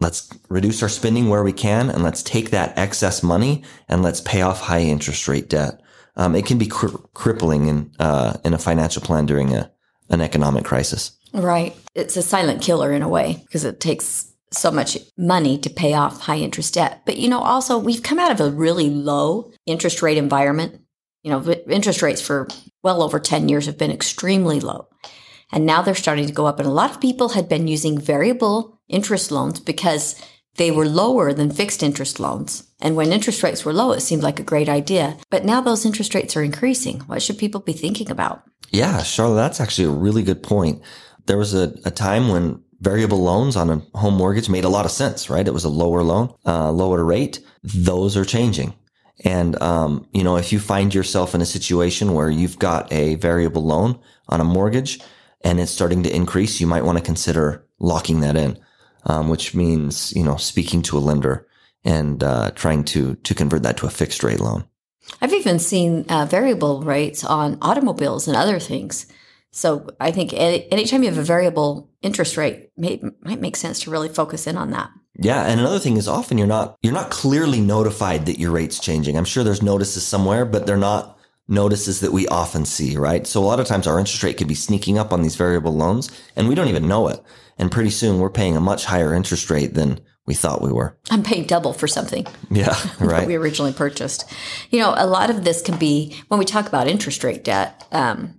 Let's 0.00 0.28
reduce 0.48 0.82
our 0.82 0.88
spending 0.88 1.28
where 1.28 1.42
we 1.42 1.52
can 1.52 1.90
and 1.90 2.04
let's 2.04 2.22
take 2.22 2.50
that 2.50 2.78
excess 2.78 3.22
money 3.22 3.64
and 3.88 4.02
let's 4.02 4.20
pay 4.20 4.42
off 4.42 4.60
high 4.60 4.82
interest 4.82 5.26
rate 5.26 5.48
debt. 5.48 5.80
Um, 6.16 6.36
it 6.36 6.46
can 6.46 6.58
be 6.58 6.66
cri- 6.66 6.90
crippling 7.14 7.66
in, 7.66 7.92
uh, 7.98 8.36
in 8.44 8.54
a 8.54 8.58
financial 8.58 9.02
plan 9.02 9.26
during 9.26 9.54
a, 9.54 9.70
an 10.08 10.20
economic 10.20 10.64
crisis. 10.64 11.18
Right. 11.32 11.76
It's 11.94 12.16
a 12.16 12.22
silent 12.22 12.62
killer 12.62 12.92
in 12.92 13.02
a 13.02 13.08
way 13.08 13.42
because 13.44 13.64
it 13.64 13.80
takes 13.80 14.32
so 14.52 14.70
much 14.70 14.98
money 15.16 15.58
to 15.58 15.68
pay 15.68 15.94
off 15.94 16.20
high 16.20 16.38
interest 16.38 16.74
debt. 16.74 17.02
But, 17.04 17.18
you 17.18 17.28
know, 17.28 17.40
also 17.40 17.76
we've 17.76 18.02
come 18.02 18.18
out 18.20 18.30
of 18.30 18.40
a 18.40 18.50
really 18.50 18.90
low 18.90 19.52
interest 19.66 20.00
rate 20.00 20.16
environment. 20.16 20.80
You 21.28 21.34
know, 21.34 21.52
interest 21.68 22.00
rates 22.00 22.22
for 22.22 22.48
well 22.82 23.02
over 23.02 23.20
10 23.20 23.50
years 23.50 23.66
have 23.66 23.76
been 23.76 23.90
extremely 23.90 24.60
low. 24.60 24.88
And 25.52 25.66
now 25.66 25.82
they're 25.82 25.94
starting 25.94 26.26
to 26.26 26.32
go 26.32 26.46
up. 26.46 26.58
And 26.58 26.66
a 26.66 26.72
lot 26.72 26.90
of 26.90 27.02
people 27.02 27.28
had 27.28 27.50
been 27.50 27.68
using 27.68 28.00
variable 28.00 28.80
interest 28.88 29.30
loans 29.30 29.60
because 29.60 30.18
they 30.56 30.70
were 30.70 30.86
lower 30.88 31.34
than 31.34 31.50
fixed 31.50 31.82
interest 31.82 32.18
loans. 32.18 32.66
And 32.80 32.96
when 32.96 33.12
interest 33.12 33.42
rates 33.42 33.62
were 33.62 33.74
low, 33.74 33.92
it 33.92 34.00
seemed 34.00 34.22
like 34.22 34.40
a 34.40 34.42
great 34.42 34.70
idea. 34.70 35.18
But 35.28 35.44
now 35.44 35.60
those 35.60 35.84
interest 35.84 36.14
rates 36.14 36.34
are 36.34 36.42
increasing. 36.42 37.00
What 37.00 37.20
should 37.20 37.36
people 37.36 37.60
be 37.60 37.74
thinking 37.74 38.10
about? 38.10 38.44
Yeah, 38.70 39.00
Sharla, 39.00 39.36
that's 39.36 39.60
actually 39.60 39.88
a 39.88 40.00
really 40.00 40.22
good 40.22 40.42
point. 40.42 40.80
There 41.26 41.36
was 41.36 41.52
a, 41.52 41.74
a 41.84 41.90
time 41.90 42.28
when 42.28 42.62
variable 42.80 43.18
loans 43.18 43.54
on 43.54 43.68
a 43.68 43.98
home 43.98 44.14
mortgage 44.14 44.48
made 44.48 44.64
a 44.64 44.70
lot 44.70 44.86
of 44.86 44.92
sense, 44.92 45.28
right? 45.28 45.46
It 45.46 45.52
was 45.52 45.64
a 45.64 45.68
lower 45.68 46.02
loan, 46.02 46.32
uh, 46.46 46.72
lower 46.72 47.04
rate. 47.04 47.40
Those 47.62 48.16
are 48.16 48.24
changing. 48.24 48.72
And, 49.24 49.60
um, 49.60 50.06
you 50.12 50.22
know, 50.22 50.36
if 50.36 50.52
you 50.52 50.60
find 50.60 50.94
yourself 50.94 51.34
in 51.34 51.40
a 51.40 51.46
situation 51.46 52.14
where 52.14 52.30
you've 52.30 52.58
got 52.58 52.92
a 52.92 53.16
variable 53.16 53.64
loan 53.64 53.98
on 54.28 54.40
a 54.40 54.44
mortgage 54.44 55.00
and 55.42 55.58
it's 55.58 55.72
starting 55.72 56.02
to 56.04 56.14
increase, 56.14 56.60
you 56.60 56.66
might 56.66 56.84
want 56.84 56.98
to 56.98 57.04
consider 57.04 57.66
locking 57.80 58.20
that 58.20 58.36
in 58.36 58.58
um, 59.08 59.28
which 59.28 59.54
means 59.54 60.12
you 60.14 60.22
know 60.22 60.36
speaking 60.36 60.82
to 60.82 60.98
a 60.98 61.00
lender 61.00 61.46
and 61.84 62.22
uh, 62.22 62.50
trying 62.54 62.84
to 62.84 63.14
to 63.16 63.34
convert 63.34 63.62
that 63.62 63.76
to 63.78 63.86
a 63.86 63.90
fixed 63.90 64.22
rate 64.22 64.40
loan. 64.40 64.64
I've 65.22 65.32
even 65.32 65.58
seen 65.58 66.04
uh, 66.08 66.26
variable 66.26 66.82
rates 66.82 67.24
on 67.24 67.58
automobiles 67.62 68.28
and 68.28 68.36
other 68.36 68.58
things. 68.58 69.06
So 69.50 69.88
I 69.98 70.10
think 70.10 70.34
anytime 70.34 71.02
you 71.02 71.08
have 71.08 71.18
a 71.18 71.22
variable 71.22 71.90
interest 72.02 72.36
rate, 72.36 72.70
might 72.76 73.40
make 73.40 73.56
sense 73.56 73.80
to 73.80 73.90
really 73.90 74.10
focus 74.10 74.46
in 74.46 74.58
on 74.58 74.70
that. 74.72 74.90
Yeah, 75.18 75.42
and 75.44 75.60
another 75.60 75.80
thing 75.80 75.96
is 75.96 76.06
often 76.06 76.38
you're 76.38 76.46
not 76.46 76.76
you're 76.82 76.92
not 76.92 77.10
clearly 77.10 77.60
notified 77.60 78.26
that 78.26 78.38
your 78.38 78.52
rate's 78.52 78.78
changing. 78.78 79.16
I'm 79.16 79.24
sure 79.24 79.42
there's 79.42 79.62
notices 79.62 80.06
somewhere, 80.06 80.44
but 80.44 80.66
they're 80.66 80.76
not 80.76 81.18
notices 81.48 82.00
that 82.00 82.12
we 82.12 82.28
often 82.28 82.64
see, 82.64 82.96
right? 82.96 83.26
So 83.26 83.42
a 83.42 83.46
lot 83.46 83.58
of 83.58 83.66
times 83.66 83.86
our 83.86 83.98
interest 83.98 84.22
rate 84.22 84.36
could 84.36 84.48
be 84.48 84.54
sneaking 84.54 84.98
up 84.98 85.12
on 85.12 85.22
these 85.22 85.34
variable 85.34 85.74
loans 85.74 86.10
and 86.36 86.46
we 86.46 86.54
don't 86.54 86.68
even 86.68 86.86
know 86.86 87.08
it. 87.08 87.20
And 87.56 87.72
pretty 87.72 87.90
soon 87.90 88.20
we're 88.20 88.30
paying 88.30 88.56
a 88.56 88.60
much 88.60 88.84
higher 88.84 89.14
interest 89.14 89.50
rate 89.50 89.74
than 89.74 89.98
we 90.26 90.34
thought 90.34 90.60
we 90.60 90.70
were. 90.70 90.96
I'm 91.10 91.22
paying 91.22 91.46
double 91.46 91.72
for 91.72 91.88
something. 91.88 92.26
Yeah, 92.50 92.76
right. 93.00 93.26
we 93.26 93.34
originally 93.34 93.72
purchased. 93.72 94.30
You 94.70 94.80
know, 94.80 94.94
a 94.96 95.06
lot 95.06 95.30
of 95.30 95.42
this 95.42 95.62
can 95.62 95.78
be 95.78 96.14
when 96.28 96.38
we 96.38 96.44
talk 96.44 96.68
about 96.68 96.86
interest 96.86 97.24
rate 97.24 97.42
debt 97.42 97.86
um, 97.92 98.37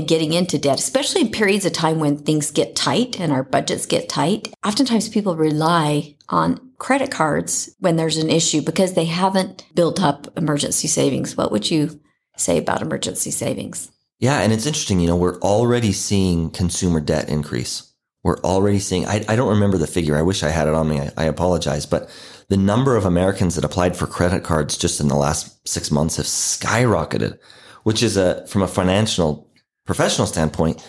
and 0.00 0.08
getting 0.08 0.32
into 0.32 0.58
debt, 0.58 0.80
especially 0.80 1.20
in 1.20 1.30
periods 1.30 1.64
of 1.64 1.72
time 1.72 2.00
when 2.00 2.18
things 2.18 2.50
get 2.50 2.74
tight 2.74 3.20
and 3.20 3.32
our 3.32 3.44
budgets 3.44 3.86
get 3.86 4.08
tight. 4.08 4.52
Oftentimes 4.64 5.08
people 5.08 5.36
rely 5.36 6.16
on 6.28 6.72
credit 6.78 7.10
cards 7.10 7.74
when 7.78 7.96
there's 7.96 8.16
an 8.16 8.30
issue 8.30 8.62
because 8.62 8.94
they 8.94 9.04
haven't 9.04 9.64
built 9.74 10.02
up 10.02 10.26
emergency 10.36 10.88
savings. 10.88 11.36
What 11.36 11.52
would 11.52 11.70
you 11.70 12.00
say 12.36 12.58
about 12.58 12.82
emergency 12.82 13.30
savings? 13.30 13.92
Yeah, 14.18 14.40
and 14.40 14.52
it's 14.52 14.66
interesting. 14.66 15.00
You 15.00 15.08
know, 15.08 15.16
we're 15.16 15.38
already 15.40 15.92
seeing 15.92 16.50
consumer 16.50 17.00
debt 17.00 17.28
increase 17.28 17.90
we're 18.22 18.38
already 18.40 18.78
seeing, 18.78 19.06
I, 19.06 19.24
I, 19.28 19.36
don't 19.36 19.48
remember 19.48 19.78
the 19.78 19.86
figure. 19.86 20.16
I 20.16 20.22
wish 20.22 20.42
I 20.42 20.50
had 20.50 20.68
it 20.68 20.74
on 20.74 20.88
me. 20.88 21.00
I, 21.00 21.10
I, 21.16 21.24
apologize. 21.24 21.86
But 21.86 22.10
the 22.48 22.56
number 22.56 22.96
of 22.96 23.06
Americans 23.06 23.54
that 23.54 23.64
applied 23.64 23.96
for 23.96 24.06
credit 24.06 24.44
cards 24.44 24.76
just 24.76 25.00
in 25.00 25.08
the 25.08 25.16
last 25.16 25.66
six 25.66 25.90
months 25.90 26.16
have 26.16 26.26
skyrocketed, 26.26 27.38
which 27.84 28.02
is 28.02 28.18
a, 28.18 28.46
from 28.46 28.62
a 28.62 28.68
financial 28.68 29.49
professional 29.84 30.26
standpoint, 30.26 30.84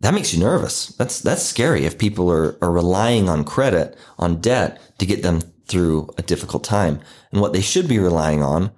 that 0.00 0.14
makes 0.14 0.32
you 0.32 0.40
nervous. 0.40 0.88
That's, 0.88 1.20
that's 1.20 1.42
scary 1.42 1.84
if 1.84 1.98
people 1.98 2.30
are, 2.30 2.56
are 2.62 2.72
relying 2.72 3.28
on 3.28 3.44
credit, 3.44 3.96
on 4.18 4.40
debt 4.40 4.80
to 4.98 5.06
get 5.06 5.22
them 5.22 5.40
through 5.66 6.08
a 6.18 6.22
difficult 6.22 6.64
time. 6.64 7.00
And 7.32 7.40
what 7.40 7.52
they 7.52 7.60
should 7.60 7.86
be 7.86 7.98
relying 7.98 8.42
on, 8.42 8.70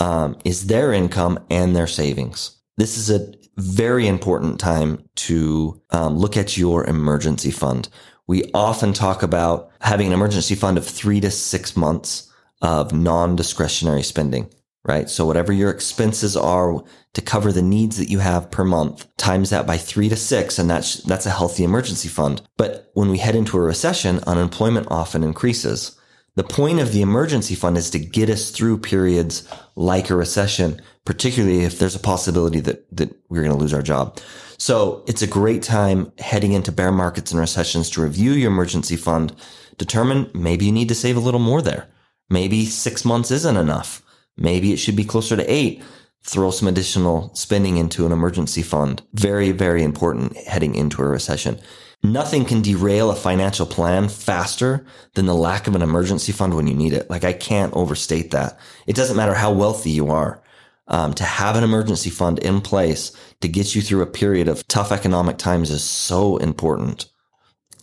um, 0.00 0.38
is 0.44 0.66
their 0.66 0.92
income 0.92 1.38
and 1.50 1.76
their 1.76 1.86
savings. 1.86 2.56
This 2.76 2.96
is 2.96 3.10
a 3.10 3.32
very 3.56 4.08
important 4.08 4.58
time 4.58 5.04
to 5.14 5.82
um, 5.90 6.16
look 6.16 6.36
at 6.36 6.56
your 6.56 6.86
emergency 6.86 7.50
fund. 7.50 7.88
We 8.26 8.44
often 8.54 8.92
talk 8.92 9.22
about 9.22 9.70
having 9.80 10.06
an 10.06 10.12
emergency 10.12 10.54
fund 10.54 10.78
of 10.78 10.86
three 10.86 11.20
to 11.20 11.30
six 11.30 11.76
months 11.76 12.32
of 12.62 12.92
non-discretionary 12.92 14.02
spending, 14.02 14.48
right? 14.84 15.10
So 15.10 15.26
whatever 15.26 15.52
your 15.52 15.70
expenses 15.70 16.36
are 16.36 16.82
to 17.12 17.20
cover 17.20 17.52
the 17.52 17.62
needs 17.62 17.96
that 17.98 18.10
you 18.10 18.18
have 18.20 18.50
per 18.50 18.64
month, 18.64 19.06
times 19.16 19.50
that 19.50 19.66
by 19.66 19.76
three 19.76 20.08
to 20.08 20.16
six, 20.16 20.58
and 20.58 20.70
that's, 20.70 21.02
that's 21.02 21.26
a 21.26 21.30
healthy 21.30 21.64
emergency 21.64 22.08
fund. 22.08 22.42
But 22.56 22.90
when 22.94 23.10
we 23.10 23.18
head 23.18 23.34
into 23.34 23.58
a 23.58 23.60
recession, 23.60 24.20
unemployment 24.26 24.88
often 24.90 25.22
increases. 25.22 25.96
The 26.36 26.44
point 26.44 26.80
of 26.80 26.92
the 26.92 27.02
emergency 27.02 27.54
fund 27.54 27.76
is 27.76 27.90
to 27.90 27.98
get 27.98 28.30
us 28.30 28.50
through 28.50 28.78
periods 28.78 29.46
like 29.74 30.08
a 30.08 30.16
recession 30.16 30.80
particularly 31.04 31.64
if 31.64 31.78
there's 31.78 31.96
a 31.96 32.00
possibility 32.00 32.60
that, 32.60 32.84
that 32.96 33.10
we're 33.28 33.42
going 33.42 33.52
to 33.52 33.58
lose 33.58 33.74
our 33.74 33.82
job. 33.82 34.18
So 34.58 35.02
it's 35.08 35.22
a 35.22 35.26
great 35.26 35.62
time 35.62 36.12
heading 36.18 36.52
into 36.52 36.72
bear 36.72 36.92
markets 36.92 37.32
and 37.32 37.40
recessions 37.40 37.90
to 37.90 38.02
review 38.02 38.32
your 38.32 38.50
emergency 38.50 38.96
fund, 38.96 39.34
determine 39.78 40.30
maybe 40.34 40.66
you 40.66 40.72
need 40.72 40.88
to 40.88 40.94
save 40.94 41.16
a 41.16 41.20
little 41.20 41.40
more 41.40 41.62
there. 41.62 41.88
Maybe 42.28 42.66
six 42.66 43.04
months 43.04 43.30
isn't 43.30 43.56
enough. 43.56 44.02
Maybe 44.36 44.72
it 44.72 44.78
should 44.78 44.96
be 44.96 45.04
closer 45.04 45.36
to 45.36 45.52
eight. 45.52 45.82
Throw 46.22 46.50
some 46.50 46.68
additional 46.68 47.34
spending 47.34 47.76
into 47.76 48.04
an 48.04 48.12
emergency 48.12 48.62
fund. 48.62 49.02
Very, 49.14 49.52
very 49.52 49.82
important 49.82 50.36
heading 50.36 50.74
into 50.74 51.02
a 51.02 51.06
recession. 51.06 51.60
Nothing 52.02 52.46
can 52.46 52.62
derail 52.62 53.10
a 53.10 53.14
financial 53.14 53.66
plan 53.66 54.08
faster 54.08 54.86
than 55.14 55.26
the 55.26 55.34
lack 55.34 55.66
of 55.66 55.74
an 55.74 55.82
emergency 55.82 56.32
fund 56.32 56.54
when 56.54 56.66
you 56.66 56.74
need 56.74 56.94
it. 56.94 57.10
Like 57.10 57.24
I 57.24 57.34
can't 57.34 57.74
overstate 57.74 58.30
that. 58.30 58.58
It 58.86 58.96
doesn't 58.96 59.16
matter 59.16 59.34
how 59.34 59.52
wealthy 59.52 59.90
you 59.90 60.08
are. 60.08 60.42
Um, 60.88 61.14
to 61.14 61.24
have 61.24 61.54
an 61.54 61.62
emergency 61.62 62.10
fund 62.10 62.40
in 62.40 62.60
place 62.60 63.12
to 63.42 63.48
get 63.48 63.76
you 63.76 63.80
through 63.82 64.02
a 64.02 64.06
period 64.06 64.48
of 64.48 64.66
tough 64.66 64.90
economic 64.90 65.38
times 65.38 65.70
is 65.70 65.84
so 65.84 66.36
important. 66.38 67.08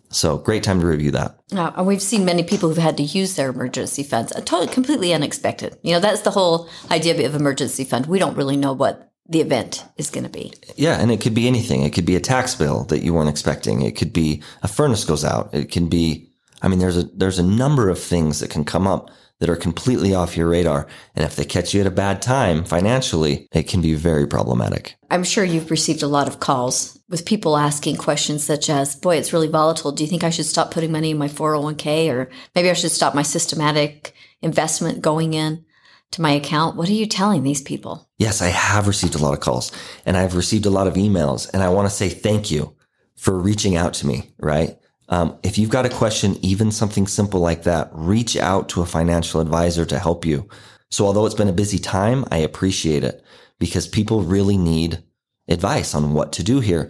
So 0.09 0.37
great 0.37 0.63
time 0.63 0.79
to 0.79 0.87
review 0.87 1.11
that. 1.11 1.37
Uh, 1.53 1.71
and 1.75 1.87
we've 1.87 2.01
seen 2.01 2.25
many 2.25 2.43
people 2.43 2.69
who've 2.69 2.77
had 2.77 2.97
to 2.97 3.03
use 3.03 3.35
their 3.35 3.49
emergency 3.49 4.03
funds, 4.03 4.31
totally 4.45 4.67
completely 4.67 5.13
unexpected. 5.13 5.77
You 5.81 5.93
know, 5.93 5.99
that's 5.99 6.21
the 6.21 6.31
whole 6.31 6.69
idea 6.89 7.27
of 7.27 7.35
emergency 7.35 7.83
fund. 7.83 8.05
We 8.05 8.19
don't 8.19 8.37
really 8.37 8.57
know 8.57 8.73
what 8.73 9.11
the 9.29 9.41
event 9.41 9.83
is 9.97 10.09
going 10.09 10.23
to 10.23 10.29
be. 10.29 10.53
Yeah, 10.75 10.99
and 10.99 11.11
it 11.11 11.19
could 11.19 11.33
be 11.33 11.47
anything. 11.47 11.83
It 11.83 11.93
could 11.93 12.05
be 12.05 12.15
a 12.15 12.21
tax 12.21 12.55
bill 12.55 12.85
that 12.85 13.03
you 13.03 13.13
weren't 13.13 13.29
expecting. 13.29 13.81
It 13.81 13.97
could 13.97 14.13
be 14.13 14.41
a 14.63 14.67
furnace 14.67 15.03
goes 15.03 15.25
out. 15.25 15.53
It 15.53 15.71
can 15.71 15.87
be 15.89 16.29
I 16.61 16.67
mean 16.67 16.79
there's 16.79 16.97
a 16.97 17.03
there's 17.03 17.39
a 17.39 17.43
number 17.43 17.89
of 17.89 17.99
things 17.99 18.39
that 18.39 18.49
can 18.49 18.63
come 18.63 18.87
up 18.87 19.09
that 19.39 19.49
are 19.49 19.55
completely 19.55 20.13
off 20.13 20.35
your 20.35 20.47
radar. 20.47 20.87
And 21.15 21.23
if 21.23 21.35
they 21.35 21.45
catch 21.45 21.73
you 21.73 21.81
at 21.81 21.87
a 21.87 21.91
bad 21.91 22.21
time 22.21 22.63
financially, 22.63 23.47
it 23.51 23.67
can 23.67 23.81
be 23.81 23.93
very 23.93 24.27
problematic. 24.27 24.95
I'm 25.11 25.23
sure 25.23 25.43
you've 25.43 25.71
received 25.71 26.03
a 26.03 26.07
lot 26.07 26.27
of 26.27 26.39
calls 26.39 26.99
with 27.09 27.25
people 27.25 27.55
asking 27.55 27.97
questions 27.97 28.43
such 28.43 28.69
as, 28.69 28.95
boy, 28.95 29.15
it's 29.15 29.33
really 29.33 29.47
volatile. 29.47 29.91
Do 29.91 30.03
you 30.03 30.09
think 30.09 30.23
I 30.23 30.29
should 30.29 30.45
stop 30.45 30.71
putting 30.71 30.91
money 30.91 31.11
in 31.11 31.17
my 31.17 31.27
401k? 31.27 32.11
Or 32.11 32.29
maybe 32.55 32.69
I 32.69 32.73
should 32.73 32.91
stop 32.91 33.15
my 33.15 33.21
systematic 33.21 34.13
investment 34.41 35.01
going 35.01 35.33
in 35.33 35.63
to 36.11 36.21
my 36.21 36.31
account. 36.31 36.75
What 36.75 36.89
are 36.89 36.93
you 36.93 37.05
telling 37.05 37.43
these 37.43 37.61
people? 37.61 38.09
Yes, 38.17 38.41
I 38.41 38.47
have 38.47 38.87
received 38.87 39.15
a 39.15 39.19
lot 39.19 39.33
of 39.33 39.39
calls 39.39 39.71
and 40.05 40.17
I've 40.17 40.35
received 40.35 40.65
a 40.65 40.71
lot 40.71 40.87
of 40.87 40.95
emails. 40.95 41.49
And 41.53 41.61
I 41.61 41.69
want 41.69 41.87
to 41.87 41.95
say 41.95 42.09
thank 42.09 42.49
you 42.49 42.75
for 43.15 43.37
reaching 43.37 43.75
out 43.75 43.93
to 43.95 44.07
me, 44.07 44.31
right? 44.39 44.77
Um, 45.09 45.37
if 45.43 45.57
you've 45.57 45.69
got 45.69 45.85
a 45.85 45.89
question, 45.89 46.37
even 46.41 46.71
something 46.71 47.07
simple 47.07 47.39
like 47.39 47.63
that, 47.63 47.89
reach 47.93 48.35
out 48.35 48.69
to 48.69 48.81
a 48.81 48.85
financial 48.85 49.39
advisor 49.39 49.85
to 49.85 49.99
help 49.99 50.25
you. 50.25 50.47
So 50.89 51.05
although 51.05 51.25
it's 51.25 51.35
been 51.35 51.47
a 51.47 51.53
busy 51.53 51.79
time, 51.79 52.25
I 52.31 52.37
appreciate 52.37 53.03
it 53.03 53.23
because 53.59 53.87
people 53.87 54.21
really 54.21 54.57
need 54.57 55.03
advice 55.47 55.95
on 55.95 56.13
what 56.13 56.31
to 56.33 56.43
do 56.43 56.59
here. 56.59 56.89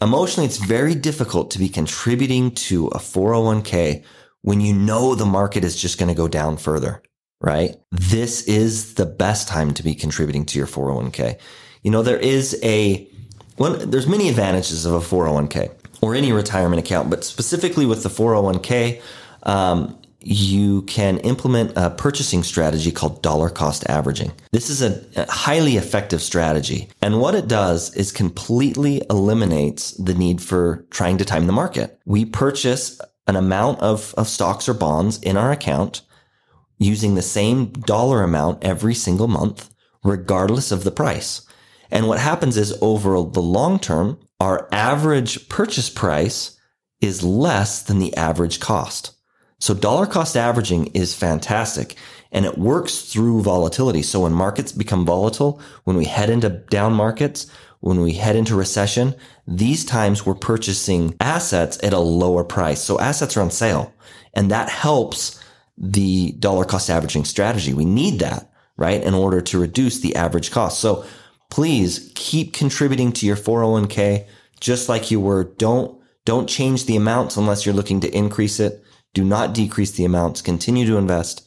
Emotionally, 0.00 0.46
it's 0.46 0.58
very 0.58 0.94
difficult 0.94 1.50
to 1.50 1.58
be 1.58 1.68
contributing 1.68 2.52
to 2.52 2.86
a 2.88 2.98
401k 2.98 4.04
when 4.42 4.60
you 4.60 4.72
know 4.72 5.14
the 5.14 5.26
market 5.26 5.64
is 5.64 5.80
just 5.80 5.98
going 5.98 6.08
to 6.08 6.14
go 6.14 6.28
down 6.28 6.56
further, 6.56 7.02
right? 7.40 7.76
This 7.90 8.42
is 8.42 8.94
the 8.94 9.06
best 9.06 9.48
time 9.48 9.74
to 9.74 9.82
be 9.82 9.96
contributing 9.96 10.44
to 10.46 10.58
your 10.58 10.68
401k. 10.68 11.38
You 11.82 11.90
know, 11.90 12.02
there 12.02 12.18
is 12.18 12.58
a, 12.62 13.08
one, 13.56 13.90
there's 13.90 14.06
many 14.06 14.28
advantages 14.28 14.86
of 14.86 14.94
a 14.94 15.00
401k 15.00 15.72
or 16.00 16.14
any 16.14 16.32
retirement 16.32 16.80
account, 16.80 17.10
but 17.10 17.24
specifically 17.24 17.86
with 17.86 18.02
the 18.02 18.08
401k, 18.08 19.00
um, 19.44 19.98
you 20.20 20.82
can 20.82 21.18
implement 21.18 21.72
a 21.76 21.90
purchasing 21.90 22.42
strategy 22.42 22.90
called 22.90 23.22
dollar 23.22 23.48
cost 23.48 23.88
averaging. 23.88 24.32
This 24.52 24.68
is 24.68 24.82
a, 24.82 25.04
a, 25.16 25.30
highly 25.30 25.76
effective 25.76 26.20
strategy. 26.20 26.88
And 27.00 27.20
what 27.20 27.34
it 27.34 27.46
does 27.46 27.94
is 27.94 28.10
completely 28.10 29.00
eliminates 29.08 29.92
the 29.92 30.14
need 30.14 30.42
for 30.42 30.84
trying 30.90 31.18
to 31.18 31.24
time 31.24 31.46
the 31.46 31.52
market. 31.52 32.00
We 32.04 32.24
purchase 32.24 33.00
an 33.26 33.36
amount 33.36 33.80
of, 33.80 34.14
of 34.16 34.28
stocks 34.28 34.68
or 34.68 34.74
bonds 34.74 35.18
in 35.22 35.36
our 35.36 35.52
account 35.52 36.02
using 36.78 37.14
the 37.14 37.22
same 37.22 37.66
dollar 37.66 38.22
amount 38.22 38.64
every 38.64 38.94
single 38.94 39.28
month, 39.28 39.72
regardless 40.02 40.72
of 40.72 40.84
the 40.84 40.90
price. 40.90 41.42
And 41.90 42.08
what 42.08 42.18
happens 42.18 42.56
is 42.56 42.76
over 42.80 43.12
the 43.12 43.42
long 43.42 43.78
term, 43.78 44.18
our 44.40 44.68
average 44.72 45.48
purchase 45.48 45.90
price 45.90 46.58
is 47.00 47.22
less 47.22 47.82
than 47.82 47.98
the 47.98 48.16
average 48.16 48.60
cost. 48.60 49.12
So 49.60 49.74
dollar 49.74 50.06
cost 50.06 50.36
averaging 50.36 50.86
is 50.88 51.14
fantastic 51.14 51.96
and 52.30 52.44
it 52.44 52.58
works 52.58 53.12
through 53.12 53.42
volatility. 53.42 54.02
So 54.02 54.20
when 54.20 54.32
markets 54.32 54.70
become 54.70 55.04
volatile, 55.04 55.60
when 55.84 55.96
we 55.96 56.04
head 56.04 56.30
into 56.30 56.48
down 56.48 56.92
markets, 56.92 57.50
when 57.80 58.00
we 58.00 58.12
head 58.12 58.36
into 58.36 58.54
recession, 58.54 59.14
these 59.46 59.84
times 59.84 60.24
we're 60.24 60.34
purchasing 60.34 61.16
assets 61.20 61.78
at 61.82 61.92
a 61.92 61.98
lower 61.98 62.44
price. 62.44 62.82
So 62.82 63.00
assets 63.00 63.36
are 63.36 63.42
on 63.42 63.50
sale 63.50 63.92
and 64.34 64.50
that 64.50 64.68
helps 64.68 65.42
the 65.76 66.32
dollar 66.32 66.64
cost 66.64 66.90
averaging 66.90 67.24
strategy. 67.24 67.72
We 67.74 67.84
need 67.84 68.20
that, 68.20 68.50
right? 68.76 69.02
In 69.02 69.14
order 69.14 69.40
to 69.40 69.60
reduce 69.60 70.00
the 70.00 70.14
average 70.16 70.50
cost. 70.50 70.80
So 70.80 71.04
please 71.50 72.12
keep 72.14 72.52
contributing 72.52 73.12
to 73.12 73.26
your 73.26 73.36
401k 73.36 74.26
just 74.60 74.88
like 74.88 75.10
you 75.10 75.20
were. 75.20 75.44
Don't, 75.44 76.00
don't 76.24 76.48
change 76.48 76.86
the 76.86 76.96
amounts 76.96 77.36
unless 77.36 77.64
you're 77.64 77.74
looking 77.74 78.00
to 78.00 78.16
increase 78.16 78.60
it. 78.60 78.82
Do 79.14 79.24
not 79.24 79.54
decrease 79.54 79.92
the 79.92 80.04
amounts. 80.04 80.42
Continue 80.42 80.86
to 80.86 80.96
invest. 80.96 81.46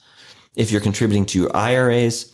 If 0.55 0.71
you're 0.71 0.81
contributing 0.81 1.25
to 1.27 1.39
your 1.39 1.55
IRAs 1.55 2.33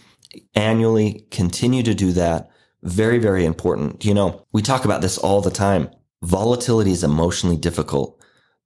annually, 0.56 1.26
continue 1.32 1.84
to 1.84 1.94
do 1.94 2.12
that. 2.14 2.50
Very, 2.84 3.18
very 3.20 3.46
important. 3.46 4.06
You 4.06 4.14
know, 4.14 4.46
we 4.54 4.62
talk 4.62 4.86
about 4.86 5.02
this 5.02 5.18
all 5.18 5.42
the 5.42 5.52
time. 5.52 5.90
Volatility 6.24 6.92
is 6.92 7.04
emotionally 7.04 7.58
difficult, 7.58 8.20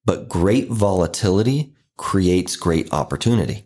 but 0.06 0.30
great 0.30 0.70
volatility 0.70 1.76
creates 1.98 2.56
great 2.56 2.92
opportunity. 2.94 3.66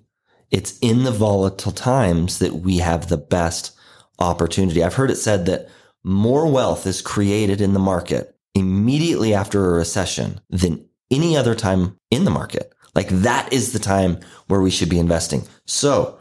It's 0.51 0.77
in 0.79 1.03
the 1.03 1.11
volatile 1.11 1.71
times 1.71 2.39
that 2.39 2.53
we 2.53 2.77
have 2.77 3.09
the 3.09 3.17
best 3.17 3.74
opportunity. 4.19 4.83
I've 4.83 4.95
heard 4.95 5.11
it 5.11 5.17
said 5.17 5.45
that 5.45 5.69
more 6.03 6.51
wealth 6.51 6.85
is 6.85 7.01
created 7.01 7.61
in 7.61 7.73
the 7.73 7.79
market 7.79 8.35
immediately 8.53 9.33
after 9.33 9.65
a 9.65 9.77
recession 9.77 10.39
than 10.49 10.87
any 11.11 11.35
other 11.35 11.55
time 11.55 11.97
in 12.09 12.25
the 12.25 12.31
market. 12.31 12.73
Like 12.93 13.09
that 13.09 13.51
is 13.51 13.73
the 13.73 13.79
time 13.79 14.19
where 14.47 14.61
we 14.61 14.71
should 14.71 14.89
be 14.89 14.99
investing. 14.99 15.43
So 15.65 16.17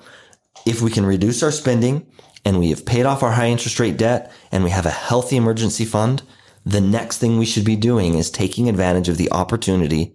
if 0.66 0.82
we 0.82 0.90
can 0.90 1.06
reduce 1.06 1.42
our 1.42 1.52
spending 1.52 2.06
and 2.44 2.58
we 2.58 2.70
have 2.70 2.84
paid 2.84 3.06
off 3.06 3.22
our 3.22 3.32
high 3.32 3.48
interest 3.48 3.78
rate 3.78 3.96
debt 3.96 4.32
and 4.50 4.64
we 4.64 4.70
have 4.70 4.86
a 4.86 4.90
healthy 4.90 5.36
emergency 5.36 5.84
fund, 5.84 6.22
the 6.64 6.80
next 6.80 7.18
thing 7.18 7.38
we 7.38 7.46
should 7.46 7.64
be 7.64 7.76
doing 7.76 8.14
is 8.14 8.30
taking 8.30 8.68
advantage 8.68 9.08
of 9.08 9.18
the 9.18 9.30
opportunity 9.30 10.14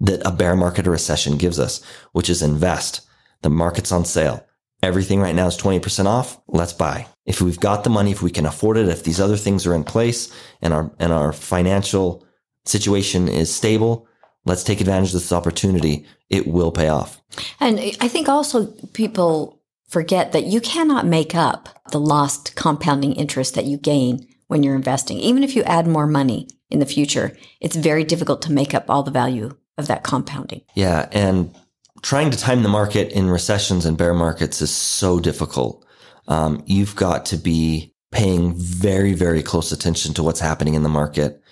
that 0.00 0.24
a 0.24 0.30
bear 0.30 0.54
market 0.54 0.86
or 0.86 0.92
recession 0.92 1.36
gives 1.36 1.58
us, 1.58 1.82
which 2.12 2.30
is 2.30 2.40
invest. 2.40 3.00
The 3.42 3.50
market's 3.50 3.92
on 3.92 4.04
sale. 4.04 4.44
Everything 4.82 5.20
right 5.20 5.34
now 5.34 5.46
is 5.48 5.56
20% 5.56 6.06
off. 6.06 6.40
Let's 6.46 6.72
buy. 6.72 7.06
If 7.26 7.40
we've 7.40 7.58
got 7.58 7.84
the 7.84 7.90
money, 7.90 8.12
if 8.12 8.22
we 8.22 8.30
can 8.30 8.46
afford 8.46 8.76
it, 8.76 8.88
if 8.88 9.02
these 9.02 9.20
other 9.20 9.36
things 9.36 9.66
are 9.66 9.74
in 9.74 9.84
place 9.84 10.32
and 10.62 10.72
our, 10.72 10.90
and 10.98 11.12
our 11.12 11.32
financial 11.32 12.24
situation 12.64 13.28
is 13.28 13.52
stable, 13.54 14.06
let's 14.44 14.62
take 14.62 14.80
advantage 14.80 15.08
of 15.08 15.14
this 15.14 15.32
opportunity. 15.32 16.06
It 16.30 16.46
will 16.46 16.70
pay 16.70 16.88
off. 16.88 17.20
And 17.58 17.78
I 17.78 18.08
think 18.08 18.28
also 18.28 18.66
people 18.92 19.60
forget 19.88 20.32
that 20.32 20.44
you 20.44 20.60
cannot 20.60 21.06
make 21.06 21.34
up 21.34 21.68
the 21.90 22.00
lost 22.00 22.54
compounding 22.54 23.14
interest 23.14 23.54
that 23.54 23.64
you 23.64 23.78
gain 23.78 24.26
when 24.46 24.62
you're 24.62 24.76
investing. 24.76 25.18
Even 25.18 25.42
if 25.42 25.56
you 25.56 25.62
add 25.64 25.86
more 25.86 26.06
money 26.06 26.48
in 26.70 26.78
the 26.78 26.86
future, 26.86 27.36
it's 27.60 27.76
very 27.76 28.04
difficult 28.04 28.42
to 28.42 28.52
make 28.52 28.74
up 28.74 28.84
all 28.88 29.02
the 29.02 29.10
value 29.10 29.56
of 29.76 29.86
that 29.88 30.04
compounding. 30.04 30.62
Yeah. 30.74 31.08
And 31.12 31.54
trying 32.02 32.30
to 32.30 32.38
time 32.38 32.62
the 32.62 32.68
market 32.68 33.12
in 33.12 33.30
recessions 33.30 33.84
and 33.84 33.96
bear 33.96 34.14
markets 34.14 34.60
is 34.62 34.70
so 34.70 35.20
difficult. 35.20 35.84
Um, 36.26 36.62
you've 36.66 36.96
got 36.96 37.26
to 37.26 37.36
be 37.36 37.94
paying 38.10 38.54
very, 38.54 39.14
very 39.14 39.42
close 39.42 39.72
attention 39.72 40.14
to 40.14 40.22
what's 40.22 40.40
happening 40.40 40.74
in 40.74 40.82
the 40.82 40.88
market. 40.88 41.42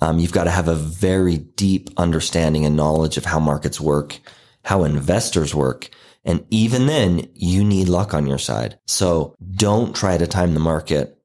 Um, 0.00 0.18
you've 0.18 0.32
got 0.32 0.44
to 0.44 0.50
have 0.50 0.68
a 0.68 0.74
very 0.74 1.38
deep 1.38 1.90
understanding 1.96 2.64
and 2.64 2.76
knowledge 2.76 3.16
of 3.16 3.24
how 3.24 3.40
markets 3.40 3.80
work, 3.80 4.18
how 4.64 4.84
investors 4.84 5.54
work. 5.54 5.88
And 6.24 6.44
even 6.50 6.86
then, 6.86 7.28
you 7.34 7.64
need 7.64 7.88
luck 7.88 8.12
on 8.12 8.26
your 8.26 8.38
side. 8.38 8.78
So 8.86 9.36
don't 9.54 9.94
try 9.94 10.18
to 10.18 10.26
time 10.26 10.54
the 10.54 10.60
market. 10.60 11.18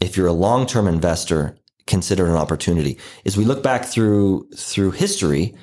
If 0.00 0.16
you're 0.16 0.26
a 0.26 0.32
long-term 0.32 0.88
investor, 0.88 1.56
consider 1.86 2.26
an 2.26 2.36
opportunity. 2.36 2.98
As 3.24 3.36
we 3.36 3.44
look 3.44 3.62
back 3.62 3.84
through, 3.84 4.48
through 4.56 4.92
history, 4.92 5.54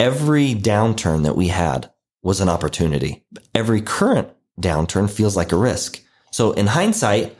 every 0.00 0.54
downturn 0.54 1.24
that 1.24 1.36
we 1.36 1.48
had 1.48 1.90
was 2.22 2.40
an 2.40 2.48
opportunity. 2.48 3.24
Every 3.54 3.80
current 3.80 4.28
downturn 4.60 5.10
feels 5.10 5.36
like 5.36 5.52
a 5.52 5.56
risk. 5.56 6.02
So 6.30 6.52
in 6.52 6.66
hindsight, 6.66 7.36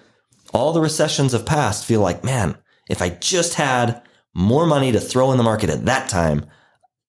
all 0.55 0.73
the 0.73 0.81
recessions 0.81 1.35
of 1.35 1.47
past 1.47 1.85
feel 1.85 2.01
like, 2.01 2.25
man, 2.25 2.57
if 2.89 3.03
I 3.03 3.11
just 3.11 3.55
had 3.55 4.03
more 4.35 4.67
money 4.67 4.93
to 4.93 5.01
throw 5.01 5.31
in 5.33 5.39
the 5.39 5.45
market 5.45 5.71
at 5.71 5.85
that 5.87 6.09
time, 6.09 6.47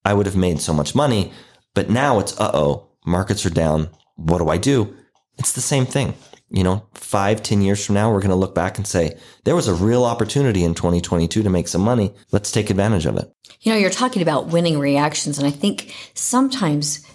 I 0.04 0.14
would 0.14 0.26
have 0.26 0.36
made 0.36 0.60
so 0.60 0.74
much 0.74 0.96
money. 0.96 1.32
But 1.74 1.90
now 1.90 2.20
it's, 2.20 2.40
uh 2.40 2.52
oh, 2.54 2.90
markets 3.06 3.46
are 3.46 3.52
down. 3.52 3.90
What 4.16 4.40
do 4.40 4.50
I 4.50 4.58
do? 4.58 4.96
It's 5.38 5.54
the 5.54 5.62
same 5.62 5.86
thing. 5.86 6.16
You 6.50 6.64
know, 6.64 6.88
five, 6.96 7.44
ten 7.44 7.62
years 7.62 7.86
from 7.86 7.94
now, 7.94 8.12
we're 8.12 8.22
going 8.22 8.30
to 8.32 8.36
look 8.36 8.56
back 8.56 8.78
and 8.78 8.88
say, 8.88 9.18
there 9.44 9.56
was 9.56 9.68
a 9.68 9.74
real 9.74 10.04
opportunity 10.04 10.64
in 10.64 10.74
2022 10.74 11.44
to 11.44 11.50
make 11.50 11.68
some 11.68 11.82
money. 11.82 12.12
Let's 12.32 12.52
take 12.52 12.72
advantage 12.72 13.06
of 13.06 13.18
it. 13.18 13.32
You 13.62 13.72
know, 13.72 13.78
you're 13.78 13.92
talking 13.92 14.24
about 14.24 14.48
winning 14.48 14.80
reactions. 14.80 15.38
And 15.38 15.46
I 15.46 15.52
think 15.52 15.96
sometimes 16.16 17.06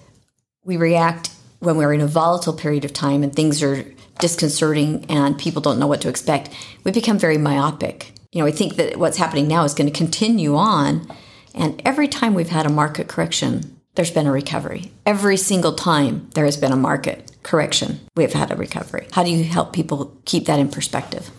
we 0.65 0.77
react 0.77 1.31
when 1.61 1.77
we're 1.77 1.93
in 1.93 2.01
a 2.01 2.07
volatile 2.07 2.53
period 2.53 2.85
of 2.85 2.93
time 2.93 3.23
and 3.23 3.35
things 3.35 3.63
are 3.63 3.85
disconcerting 4.19 5.05
and 5.09 5.39
people 5.39 5.63
don't 5.63 5.79
know 5.79 5.87
what 5.87 6.01
to 6.03 6.09
expect, 6.09 6.51
we 6.85 6.93
become 6.93 7.19
very 7.19 7.39
myopic. 7.39 8.13
You 8.33 8.41
know, 8.41 8.45
we 8.45 8.53
think 8.53 8.77
that 8.77 8.99
what's 8.99 9.17
happening 9.17 9.49
now 9.49 9.65
is 9.65 9.75
going 9.75 9.91
to 9.91 9.97
continue 9.97 10.57
on. 10.57 11.07
And 11.55 11.81
every 11.85 12.09
time 12.09 12.35
we've 12.35 12.49
had 12.49 12.67
a 12.67 12.71
market 12.71 13.09
correction, 13.09 13.81
there's 13.95 14.11
been 14.11 14.27
a 14.27 14.33
recovery. 14.33 14.91
Every 15.07 15.37
single 15.37 15.75
time 15.75 16.29
there 16.35 16.45
has 16.45 16.57
been 16.57 16.73
a 16.73 16.77
market 16.77 17.31
correction, 17.43 18.01
we 18.17 18.25
have 18.25 18.33
had 18.33 18.51
a 18.51 18.57
recovery. 18.57 19.07
How 19.13 19.23
do 19.23 19.31
you 19.31 19.45
help 19.45 19.73
people 19.73 20.17
keep 20.25 20.47
that 20.47 20.59
in 20.59 20.69
perspective? 20.69 21.31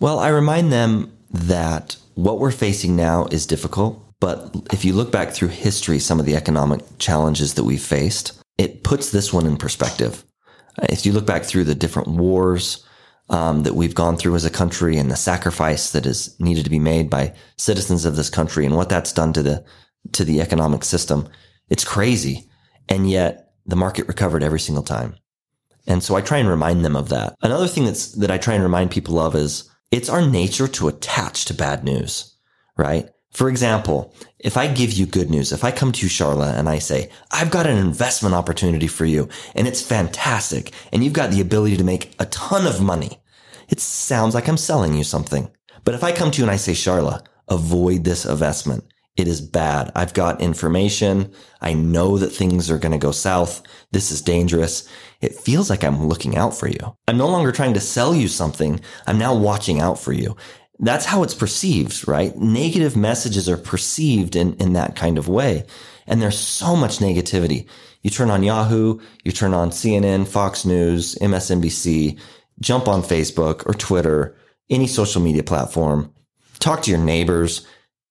Well, 0.00 0.18
I 0.18 0.28
remind 0.28 0.72
them 0.72 1.12
that 1.30 1.96
what 2.14 2.38
we're 2.38 2.50
facing 2.50 2.96
now 2.96 3.26
is 3.30 3.46
difficult. 3.46 4.02
But 4.20 4.54
if 4.72 4.84
you 4.84 4.92
look 4.92 5.12
back 5.12 5.30
through 5.30 5.48
history, 5.48 5.98
some 5.98 6.18
of 6.18 6.26
the 6.26 6.36
economic 6.36 6.80
challenges 6.98 7.54
that 7.54 7.64
we've 7.64 7.82
faced, 7.82 8.42
it 8.58 8.82
puts 8.82 9.10
this 9.10 9.32
one 9.32 9.46
in 9.46 9.56
perspective. 9.56 10.24
If 10.84 11.04
you 11.04 11.12
look 11.12 11.26
back 11.26 11.44
through 11.44 11.64
the 11.64 11.74
different 11.74 12.08
wars 12.08 12.84
um, 13.28 13.62
that 13.64 13.74
we've 13.74 13.94
gone 13.94 14.16
through 14.16 14.34
as 14.34 14.44
a 14.44 14.50
country 14.50 14.96
and 14.96 15.10
the 15.10 15.16
sacrifice 15.16 15.90
that 15.90 16.06
is 16.06 16.38
needed 16.40 16.64
to 16.64 16.70
be 16.70 16.78
made 16.78 17.10
by 17.10 17.34
citizens 17.56 18.04
of 18.04 18.16
this 18.16 18.30
country 18.30 18.64
and 18.64 18.76
what 18.76 18.88
that's 18.88 19.12
done 19.12 19.32
to 19.32 19.42
the 19.42 19.64
to 20.12 20.24
the 20.24 20.40
economic 20.40 20.84
system, 20.84 21.28
it's 21.68 21.84
crazy. 21.84 22.48
And 22.88 23.10
yet 23.10 23.52
the 23.66 23.76
market 23.76 24.06
recovered 24.06 24.44
every 24.44 24.60
single 24.60 24.84
time. 24.84 25.16
And 25.88 26.02
so 26.02 26.14
I 26.14 26.20
try 26.20 26.38
and 26.38 26.48
remind 26.48 26.84
them 26.84 26.96
of 26.96 27.08
that. 27.08 27.34
Another 27.42 27.66
thing 27.66 27.84
that's 27.84 28.12
that 28.12 28.30
I 28.30 28.38
try 28.38 28.54
and 28.54 28.62
remind 28.62 28.90
people 28.90 29.18
of 29.18 29.34
is 29.34 29.68
it's 29.90 30.08
our 30.08 30.24
nature 30.24 30.68
to 30.68 30.88
attach 30.88 31.44
to 31.46 31.54
bad 31.54 31.84
news, 31.84 32.36
right? 32.76 33.08
For 33.36 33.50
example, 33.50 34.14
if 34.38 34.56
I 34.56 34.66
give 34.66 34.94
you 34.94 35.04
good 35.04 35.28
news, 35.28 35.52
if 35.52 35.62
I 35.62 35.70
come 35.70 35.92
to 35.92 36.02
you, 36.02 36.08
Sharla, 36.08 36.58
and 36.58 36.70
I 36.70 36.78
say, 36.78 37.10
I've 37.30 37.50
got 37.50 37.66
an 37.66 37.76
investment 37.76 38.34
opportunity 38.34 38.86
for 38.86 39.04
you 39.04 39.28
and 39.54 39.68
it's 39.68 39.82
fantastic 39.82 40.72
and 40.90 41.04
you've 41.04 41.12
got 41.12 41.30
the 41.30 41.42
ability 41.42 41.76
to 41.76 41.84
make 41.84 42.14
a 42.18 42.24
ton 42.24 42.66
of 42.66 42.80
money, 42.80 43.20
it 43.68 43.78
sounds 43.78 44.34
like 44.34 44.48
I'm 44.48 44.56
selling 44.56 44.94
you 44.94 45.04
something. 45.04 45.50
But 45.84 45.94
if 45.94 46.02
I 46.02 46.12
come 46.12 46.30
to 46.30 46.38
you 46.38 46.44
and 46.44 46.50
I 46.50 46.56
say, 46.56 46.72
Sharla, 46.72 47.26
avoid 47.46 48.04
this 48.04 48.24
investment. 48.24 48.84
It 49.18 49.28
is 49.28 49.42
bad. 49.42 49.92
I've 49.94 50.14
got 50.14 50.40
information. 50.40 51.30
I 51.60 51.74
know 51.74 52.16
that 52.16 52.30
things 52.30 52.70
are 52.70 52.78
going 52.78 52.92
to 52.92 52.98
go 52.98 53.12
south. 53.12 53.62
This 53.90 54.10
is 54.10 54.22
dangerous. 54.22 54.88
It 55.20 55.34
feels 55.34 55.68
like 55.68 55.84
I'm 55.84 56.06
looking 56.06 56.36
out 56.36 56.54
for 56.54 56.68
you. 56.68 56.96
I'm 57.06 57.18
no 57.18 57.28
longer 57.28 57.52
trying 57.52 57.74
to 57.74 57.80
sell 57.80 58.14
you 58.14 58.28
something. 58.28 58.80
I'm 59.06 59.18
now 59.18 59.34
watching 59.34 59.80
out 59.80 59.98
for 59.98 60.12
you. 60.12 60.36
That's 60.78 61.06
how 61.06 61.22
it's 61.22 61.34
perceived, 61.34 62.06
right? 62.06 62.36
Negative 62.36 62.96
messages 62.96 63.48
are 63.48 63.56
perceived 63.56 64.36
in, 64.36 64.54
in 64.54 64.74
that 64.74 64.94
kind 64.94 65.16
of 65.18 65.28
way. 65.28 65.64
And 66.06 66.20
there's 66.20 66.38
so 66.38 66.76
much 66.76 66.98
negativity. 66.98 67.66
You 68.02 68.10
turn 68.10 68.30
on 68.30 68.42
Yahoo, 68.42 69.00
you 69.24 69.32
turn 69.32 69.54
on 69.54 69.70
CNN, 69.70 70.28
Fox 70.28 70.64
News, 70.64 71.16
MSNBC, 71.16 72.18
jump 72.60 72.88
on 72.88 73.02
Facebook 73.02 73.66
or 73.66 73.74
Twitter, 73.74 74.36
any 74.70 74.86
social 74.86 75.22
media 75.22 75.42
platform, 75.42 76.12
talk 76.58 76.82
to 76.82 76.90
your 76.90 77.00
neighbors. 77.00 77.66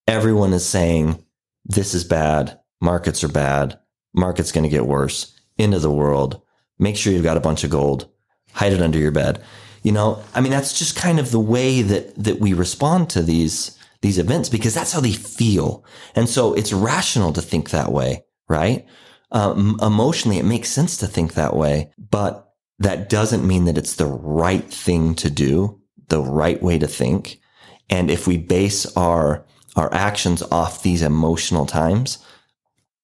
Everyone 0.07 0.53
is 0.53 0.65
saying 0.65 1.23
this 1.65 1.93
is 1.93 2.03
bad. 2.03 2.59
Markets 2.81 3.23
are 3.23 3.29
bad. 3.29 3.79
Market's 4.13 4.51
going 4.51 4.63
to 4.63 4.69
get 4.69 4.85
worse. 4.85 5.31
Into 5.57 5.79
the 5.79 5.91
world. 5.91 6.41
Make 6.77 6.97
sure 6.97 7.13
you've 7.13 7.23
got 7.23 7.37
a 7.37 7.41
bunch 7.41 7.63
of 7.63 7.69
gold. 7.69 8.09
Hide 8.51 8.73
it 8.73 8.81
under 8.81 8.99
your 8.99 9.11
bed. 9.11 9.41
You 9.85 9.91
know, 9.91 10.23
I 10.33 10.41
mean, 10.41 10.51
that's 10.51 10.79
just 10.79 10.95
kind 10.95 11.19
of 11.19 11.29
the 11.29 11.39
way 11.39 11.83
that, 11.83 12.15
that 12.15 12.39
we 12.39 12.53
respond 12.53 13.07
to 13.11 13.21
these, 13.21 13.77
these 14.01 14.17
events 14.17 14.49
because 14.49 14.73
that's 14.73 14.91
how 14.91 14.99
they 14.99 15.11
feel. 15.11 15.85
And 16.15 16.27
so 16.27 16.55
it's 16.55 16.73
rational 16.73 17.31
to 17.33 17.41
think 17.41 17.69
that 17.69 17.91
way, 17.91 18.25
right? 18.49 18.87
Um, 19.31 19.77
emotionally, 19.83 20.39
it 20.39 20.45
makes 20.45 20.69
sense 20.69 20.97
to 20.97 21.07
think 21.07 21.35
that 21.35 21.55
way, 21.55 21.91
but 21.99 22.51
that 22.79 23.09
doesn't 23.09 23.47
mean 23.47 23.65
that 23.65 23.77
it's 23.77 23.95
the 23.95 24.07
right 24.07 24.67
thing 24.73 25.13
to 25.15 25.29
do, 25.29 25.79
the 26.07 26.19
right 26.19 26.59
way 26.63 26.79
to 26.79 26.87
think. 26.87 27.39
And 27.87 28.09
if 28.09 28.25
we 28.25 28.37
base 28.37 28.87
our, 28.95 29.45
our 29.75 29.93
actions 29.93 30.41
off 30.49 30.81
these 30.81 31.03
emotional 31.03 31.67
times, 31.67 32.17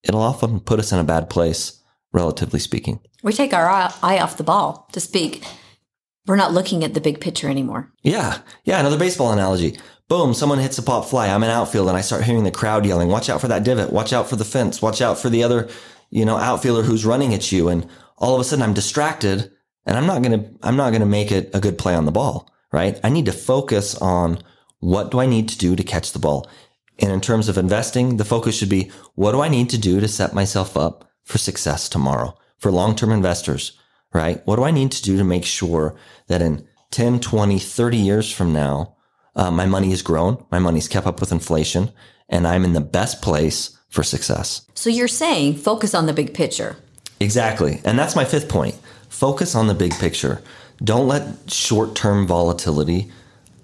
it'll 0.01 0.19
often 0.23 0.59
put 0.59 0.79
us 0.79 0.91
in 0.91 0.97
a 0.97 1.03
bad 1.03 1.29
place, 1.29 1.79
relatively 2.11 2.59
speaking. 2.59 3.01
We 3.21 3.33
take 3.33 3.53
our 3.53 3.70
eye 3.70 4.17
off 4.17 4.37
the 4.37 4.44
ball, 4.44 4.89
to 4.94 5.00
speak. 5.00 5.44
We're 6.27 6.36
not 6.36 6.53
looking 6.53 6.84
at 6.84 6.94
the 6.94 7.01
big 7.01 7.20
picture 7.20 7.50
anymore. 7.50 7.92
Yeah. 8.03 8.40
Yeah. 8.64 8.79
Another 8.79 8.98
baseball 8.98 9.31
analogy. 9.31 9.77
Boom, 10.07 10.34
someone 10.34 10.60
hits 10.60 10.77
a 10.77 10.84
pop 10.84 11.05
fly. 11.05 11.29
I'm 11.29 11.42
in 11.42 11.50
outfield 11.50 11.88
and 11.88 11.96
I 11.96 12.01
start 12.01 12.25
hearing 12.25 12.44
the 12.44 12.51
crowd 12.51 12.86
yelling, 12.86 13.07
watch 13.07 13.29
out 13.29 13.40
for 13.40 13.48
that 13.48 13.64
divot. 13.64 13.94
Watch 13.94 14.12
out 14.12 14.27
for 14.27 14.36
the 14.36 14.44
fence. 14.44 14.81
Watch 14.81 15.01
out 15.01 15.18
for 15.18 15.29
the 15.29 15.42
other, 15.42 15.70
you 16.10 16.25
know, 16.25 16.36
outfielder 16.36 16.84
who's 16.84 17.05
running 17.05 17.34
at 17.34 17.50
you. 17.50 17.70
And 17.70 17.88
all 18.18 18.36
of 18.36 18.42
a 18.42 18.44
sudden 18.44 18.62
I'm 18.62 18.74
distracted 18.74 19.50
and 19.86 19.98
I'm 19.98 20.05
not 20.05 20.22
going 20.22 20.38
to, 20.38 20.50
I'm 20.64 20.75
not 20.75 20.90
going 20.90 21.00
to 21.00 21.05
make 21.05 21.31
it 21.31 21.50
a 21.53 21.62
good 21.62 21.77
play 21.77 21.96
on 21.96 22.03
the 22.03 22.12
ball, 22.12 22.51
right? 22.74 23.00
I 23.05 23.10
need 23.10 23.25
to 23.27 23.31
focus 23.31 23.96
on 23.96 24.44
what 24.79 25.12
do 25.12 25.20
I 25.20 25.27
need 25.27 25.48
to 25.48 25.57
do 25.57 25.77
to 25.77 25.84
catch 25.84 26.12
the 26.12 26.20
ball? 26.20 26.46
And 27.00 27.12
in 27.12 27.22
terms 27.22 27.48
of 27.48 27.57
investing, 27.57 28.18
the 28.18 28.25
focus 28.25 28.57
should 28.57 28.70
be 28.70 28.92
what 29.16 29.31
do 29.31 29.40
I 29.42 29.48
need 29.48 29.70
to 29.70 29.77
do 29.77 30.01
to 30.01 30.10
set 30.10 30.34
myself 30.34 30.75
up 30.75 31.10
for 31.24 31.38
success 31.38 31.88
tomorrow? 31.88 32.38
For 32.57 32.70
long-term 32.70 33.12
investors, 33.12 33.79
right? 34.13 34.45
What 34.45 34.57
do 34.57 34.63
I 34.63 34.71
need 34.71 34.91
to 34.91 35.01
do 35.01 35.17
to 35.17 35.24
make 35.24 35.45
sure 35.45 35.95
that 36.27 36.41
in 36.41 36.67
10, 36.91 37.19
20, 37.19 37.59
30 37.59 37.97
years 37.97 38.31
from 38.31 38.53
now, 38.53 38.95
uh, 39.35 39.51
my 39.51 39.65
money 39.65 39.89
has 39.91 40.01
grown, 40.01 40.43
my 40.51 40.59
money's 40.59 40.87
kept 40.87 41.07
up 41.07 41.19
with 41.19 41.31
inflation, 41.31 41.91
and 42.27 42.47
I'm 42.47 42.65
in 42.65 42.74
the 42.74 42.81
best 42.81 43.21
place 43.21 43.77
for 43.89 44.03
success. 44.03 44.65
So 44.74 44.89
you're 44.89 45.07
saying 45.07 45.55
focus 45.55 45.93
on 45.93 46.05
the 46.05 46.13
big 46.13 46.33
picture. 46.33 46.77
Exactly. 47.19 47.81
And 47.85 48.00
that's 48.00 48.15
my 48.15 48.25
fifth 48.25 48.50
point. 48.50 48.75
Focus 49.09 49.55
on 49.55 49.67
the 49.67 49.74
big 49.74 49.93
picture. 49.93 50.41
Don't 50.83 51.07
let 51.07 51.51
short 51.51 51.95
term 51.95 52.25
volatility 52.25 53.11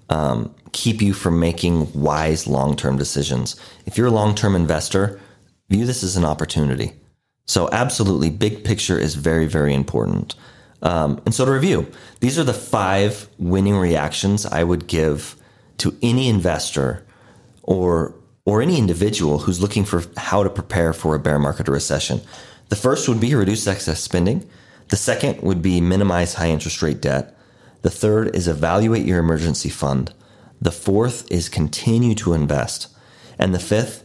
um, 0.08 0.54
keep 0.72 1.02
you 1.02 1.12
from 1.12 1.40
making 1.40 1.92
wise 1.92 2.46
long 2.46 2.76
term 2.76 2.96
decisions. 2.96 3.56
If 3.86 3.98
you're 3.98 4.06
a 4.06 4.12
long 4.12 4.34
term 4.34 4.54
investor, 4.54 5.20
view 5.68 5.84
this 5.84 6.02
as 6.02 6.16
an 6.16 6.24
opportunity. 6.24 6.92
So, 7.48 7.70
absolutely, 7.72 8.28
big 8.28 8.62
picture 8.62 8.98
is 8.98 9.14
very, 9.14 9.46
very 9.46 9.72
important. 9.72 10.34
Um, 10.82 11.20
and 11.24 11.34
so, 11.34 11.46
to 11.46 11.50
review, 11.50 11.90
these 12.20 12.38
are 12.38 12.44
the 12.44 12.52
five 12.52 13.26
winning 13.38 13.76
reactions 13.76 14.44
I 14.44 14.62
would 14.64 14.86
give 14.86 15.34
to 15.78 15.96
any 16.02 16.28
investor 16.28 17.06
or 17.62 18.14
or 18.44 18.62
any 18.62 18.78
individual 18.78 19.40
who's 19.40 19.60
looking 19.60 19.84
for 19.84 20.02
how 20.16 20.42
to 20.42 20.50
prepare 20.50 20.92
for 20.92 21.14
a 21.14 21.18
bear 21.18 21.38
market 21.38 21.68
or 21.68 21.72
recession. 21.72 22.20
The 22.68 22.76
first 22.76 23.08
would 23.08 23.20
be 23.20 23.34
reduce 23.34 23.66
excess 23.66 24.00
spending. 24.00 24.48
The 24.88 24.96
second 24.96 25.42
would 25.42 25.62
be 25.62 25.80
minimize 25.80 26.34
high 26.34 26.50
interest 26.50 26.82
rate 26.82 27.00
debt. 27.00 27.34
The 27.82 27.90
third 27.90 28.34
is 28.36 28.46
evaluate 28.46 29.06
your 29.06 29.18
emergency 29.18 29.68
fund. 29.70 30.12
The 30.60 30.72
fourth 30.72 31.30
is 31.30 31.48
continue 31.48 32.14
to 32.16 32.34
invest. 32.34 32.88
And 33.38 33.54
the 33.54 33.58
fifth, 33.58 34.04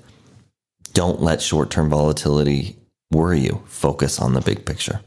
don't 0.94 1.22
let 1.22 1.42
short 1.42 1.72
term 1.72 1.90
volatility 1.90 2.78
worry 3.14 3.40
you. 3.40 3.64
Focus 3.68 4.20
on 4.20 4.34
the 4.34 4.42
big 4.42 4.66
picture. 4.66 5.02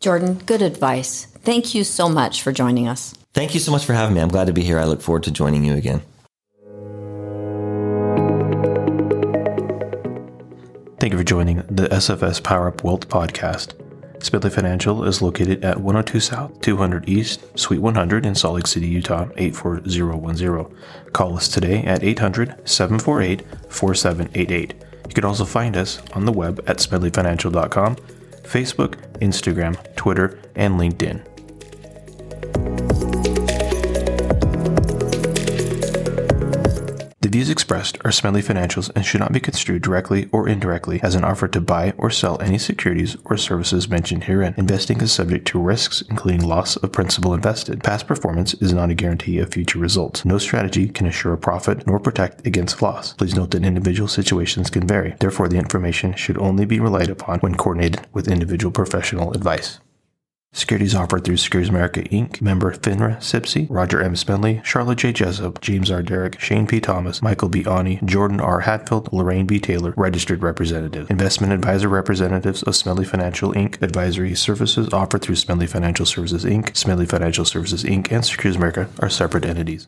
Jordan, 0.00 0.34
good 0.46 0.62
advice. 0.62 1.26
Thank 1.42 1.74
you 1.74 1.84
so 1.84 2.08
much 2.08 2.42
for 2.42 2.52
joining 2.52 2.88
us. 2.88 3.14
Thank 3.34 3.54
you 3.54 3.60
so 3.60 3.70
much 3.70 3.84
for 3.84 3.92
having 3.92 4.14
me. 4.14 4.20
I'm 4.20 4.28
glad 4.28 4.46
to 4.46 4.52
be 4.52 4.62
here. 4.62 4.78
I 4.78 4.84
look 4.84 5.02
forward 5.02 5.24
to 5.24 5.30
joining 5.30 5.64
you 5.64 5.74
again. 5.74 6.02
Thank 10.98 11.12
you 11.12 11.18
for 11.18 11.24
joining 11.24 11.56
the 11.68 11.88
SFS 11.90 12.42
Power 12.42 12.68
Up 12.68 12.84
Wealth 12.84 13.08
podcast. 13.08 13.74
Smedley 14.22 14.50
Financial 14.50 15.04
is 15.04 15.22
located 15.22 15.64
at 15.64 15.80
102 15.80 16.20
South, 16.20 16.60
200 16.60 17.08
East, 17.08 17.58
Suite 17.58 17.80
100 17.80 18.26
in 18.26 18.34
Salt 18.34 18.56
Lake 18.56 18.66
City, 18.66 18.86
Utah, 18.86 19.28
84010. 19.36 20.76
Call 21.12 21.36
us 21.36 21.48
today 21.48 21.82
at 21.84 22.04
800 22.04 22.68
748 22.68 23.42
4788. 23.70 24.74
You 25.10 25.14
can 25.14 25.24
also 25.24 25.44
find 25.44 25.76
us 25.76 26.00
on 26.14 26.24
the 26.24 26.30
web 26.30 26.62
at 26.68 26.76
smedleyfinancial.com, 26.76 27.96
Facebook, 28.44 28.94
Instagram, 29.18 29.96
Twitter, 29.96 30.38
and 30.54 30.78
LinkedIn. 30.78 31.29
Views 37.30 37.48
expressed 37.48 37.96
are 38.04 38.10
Smedley 38.10 38.42
Financial's 38.42 38.90
and 38.90 39.06
should 39.06 39.20
not 39.20 39.32
be 39.32 39.40
construed 39.40 39.82
directly 39.82 40.28
or 40.32 40.48
indirectly 40.48 41.00
as 41.02 41.14
an 41.14 41.24
offer 41.24 41.46
to 41.48 41.60
buy 41.60 41.94
or 41.96 42.10
sell 42.10 42.40
any 42.42 42.58
securities 42.58 43.16
or 43.24 43.36
services 43.36 43.88
mentioned 43.88 44.24
herein. 44.24 44.54
Investing 44.56 45.00
is 45.00 45.12
subject 45.12 45.46
to 45.48 45.60
risks, 45.60 46.02
including 46.10 46.46
loss 46.46 46.76
of 46.76 46.92
principal 46.92 47.32
invested. 47.32 47.84
Past 47.84 48.06
performance 48.06 48.54
is 48.54 48.72
not 48.72 48.90
a 48.90 48.94
guarantee 48.94 49.38
of 49.38 49.52
future 49.52 49.78
results. 49.78 50.24
No 50.24 50.38
strategy 50.38 50.88
can 50.88 51.06
assure 51.06 51.32
a 51.32 51.38
profit 51.38 51.86
nor 51.86 52.00
protect 52.00 52.46
against 52.46 52.82
loss. 52.82 53.12
Please 53.12 53.36
note 53.36 53.52
that 53.52 53.64
individual 53.64 54.08
situations 54.08 54.68
can 54.68 54.86
vary. 54.86 55.14
Therefore, 55.20 55.48
the 55.48 55.58
information 55.58 56.14
should 56.14 56.38
only 56.38 56.64
be 56.64 56.80
relied 56.80 57.10
upon 57.10 57.38
when 57.38 57.54
coordinated 57.54 58.06
with 58.12 58.28
individual 58.28 58.72
professional 58.72 59.32
advice. 59.32 59.78
Securities 60.52 60.96
offered 60.96 61.24
through 61.24 61.36
Securities 61.36 61.70
America 61.70 62.02
Inc., 62.04 62.40
member 62.40 62.72
FINRA 62.72 63.18
SIPC, 63.18 63.68
Roger 63.70 64.02
M. 64.02 64.16
Smedley, 64.16 64.56
Sharla 64.64 64.96
J. 64.96 65.12
Jessop, 65.12 65.60
James 65.60 65.92
R. 65.92 66.02
Derrick, 66.02 66.40
Shane 66.40 66.66
P. 66.66 66.80
Thomas, 66.80 67.22
Michael 67.22 67.48
B. 67.48 67.64
Ani, 67.64 68.00
Jordan 68.04 68.40
R. 68.40 68.60
Hadfield, 68.60 69.12
Lorraine 69.12 69.46
B. 69.46 69.60
Taylor, 69.60 69.94
registered 69.96 70.42
representative. 70.42 71.08
Investment 71.08 71.52
advisor 71.52 71.88
representatives 71.88 72.64
of 72.64 72.74
Smedley 72.74 73.04
Financial 73.04 73.52
Inc. 73.52 73.80
Advisory 73.80 74.34
services 74.34 74.92
offered 74.92 75.22
through 75.22 75.36
Smedley 75.36 75.68
Financial 75.68 76.04
Services 76.04 76.44
Inc., 76.44 76.76
Smedley 76.76 77.06
Financial 77.06 77.44
Services 77.44 77.84
Inc., 77.84 78.10
and 78.10 78.24
Securities 78.24 78.56
America 78.56 78.88
are 78.98 79.08
separate 79.08 79.44
entities. 79.44 79.86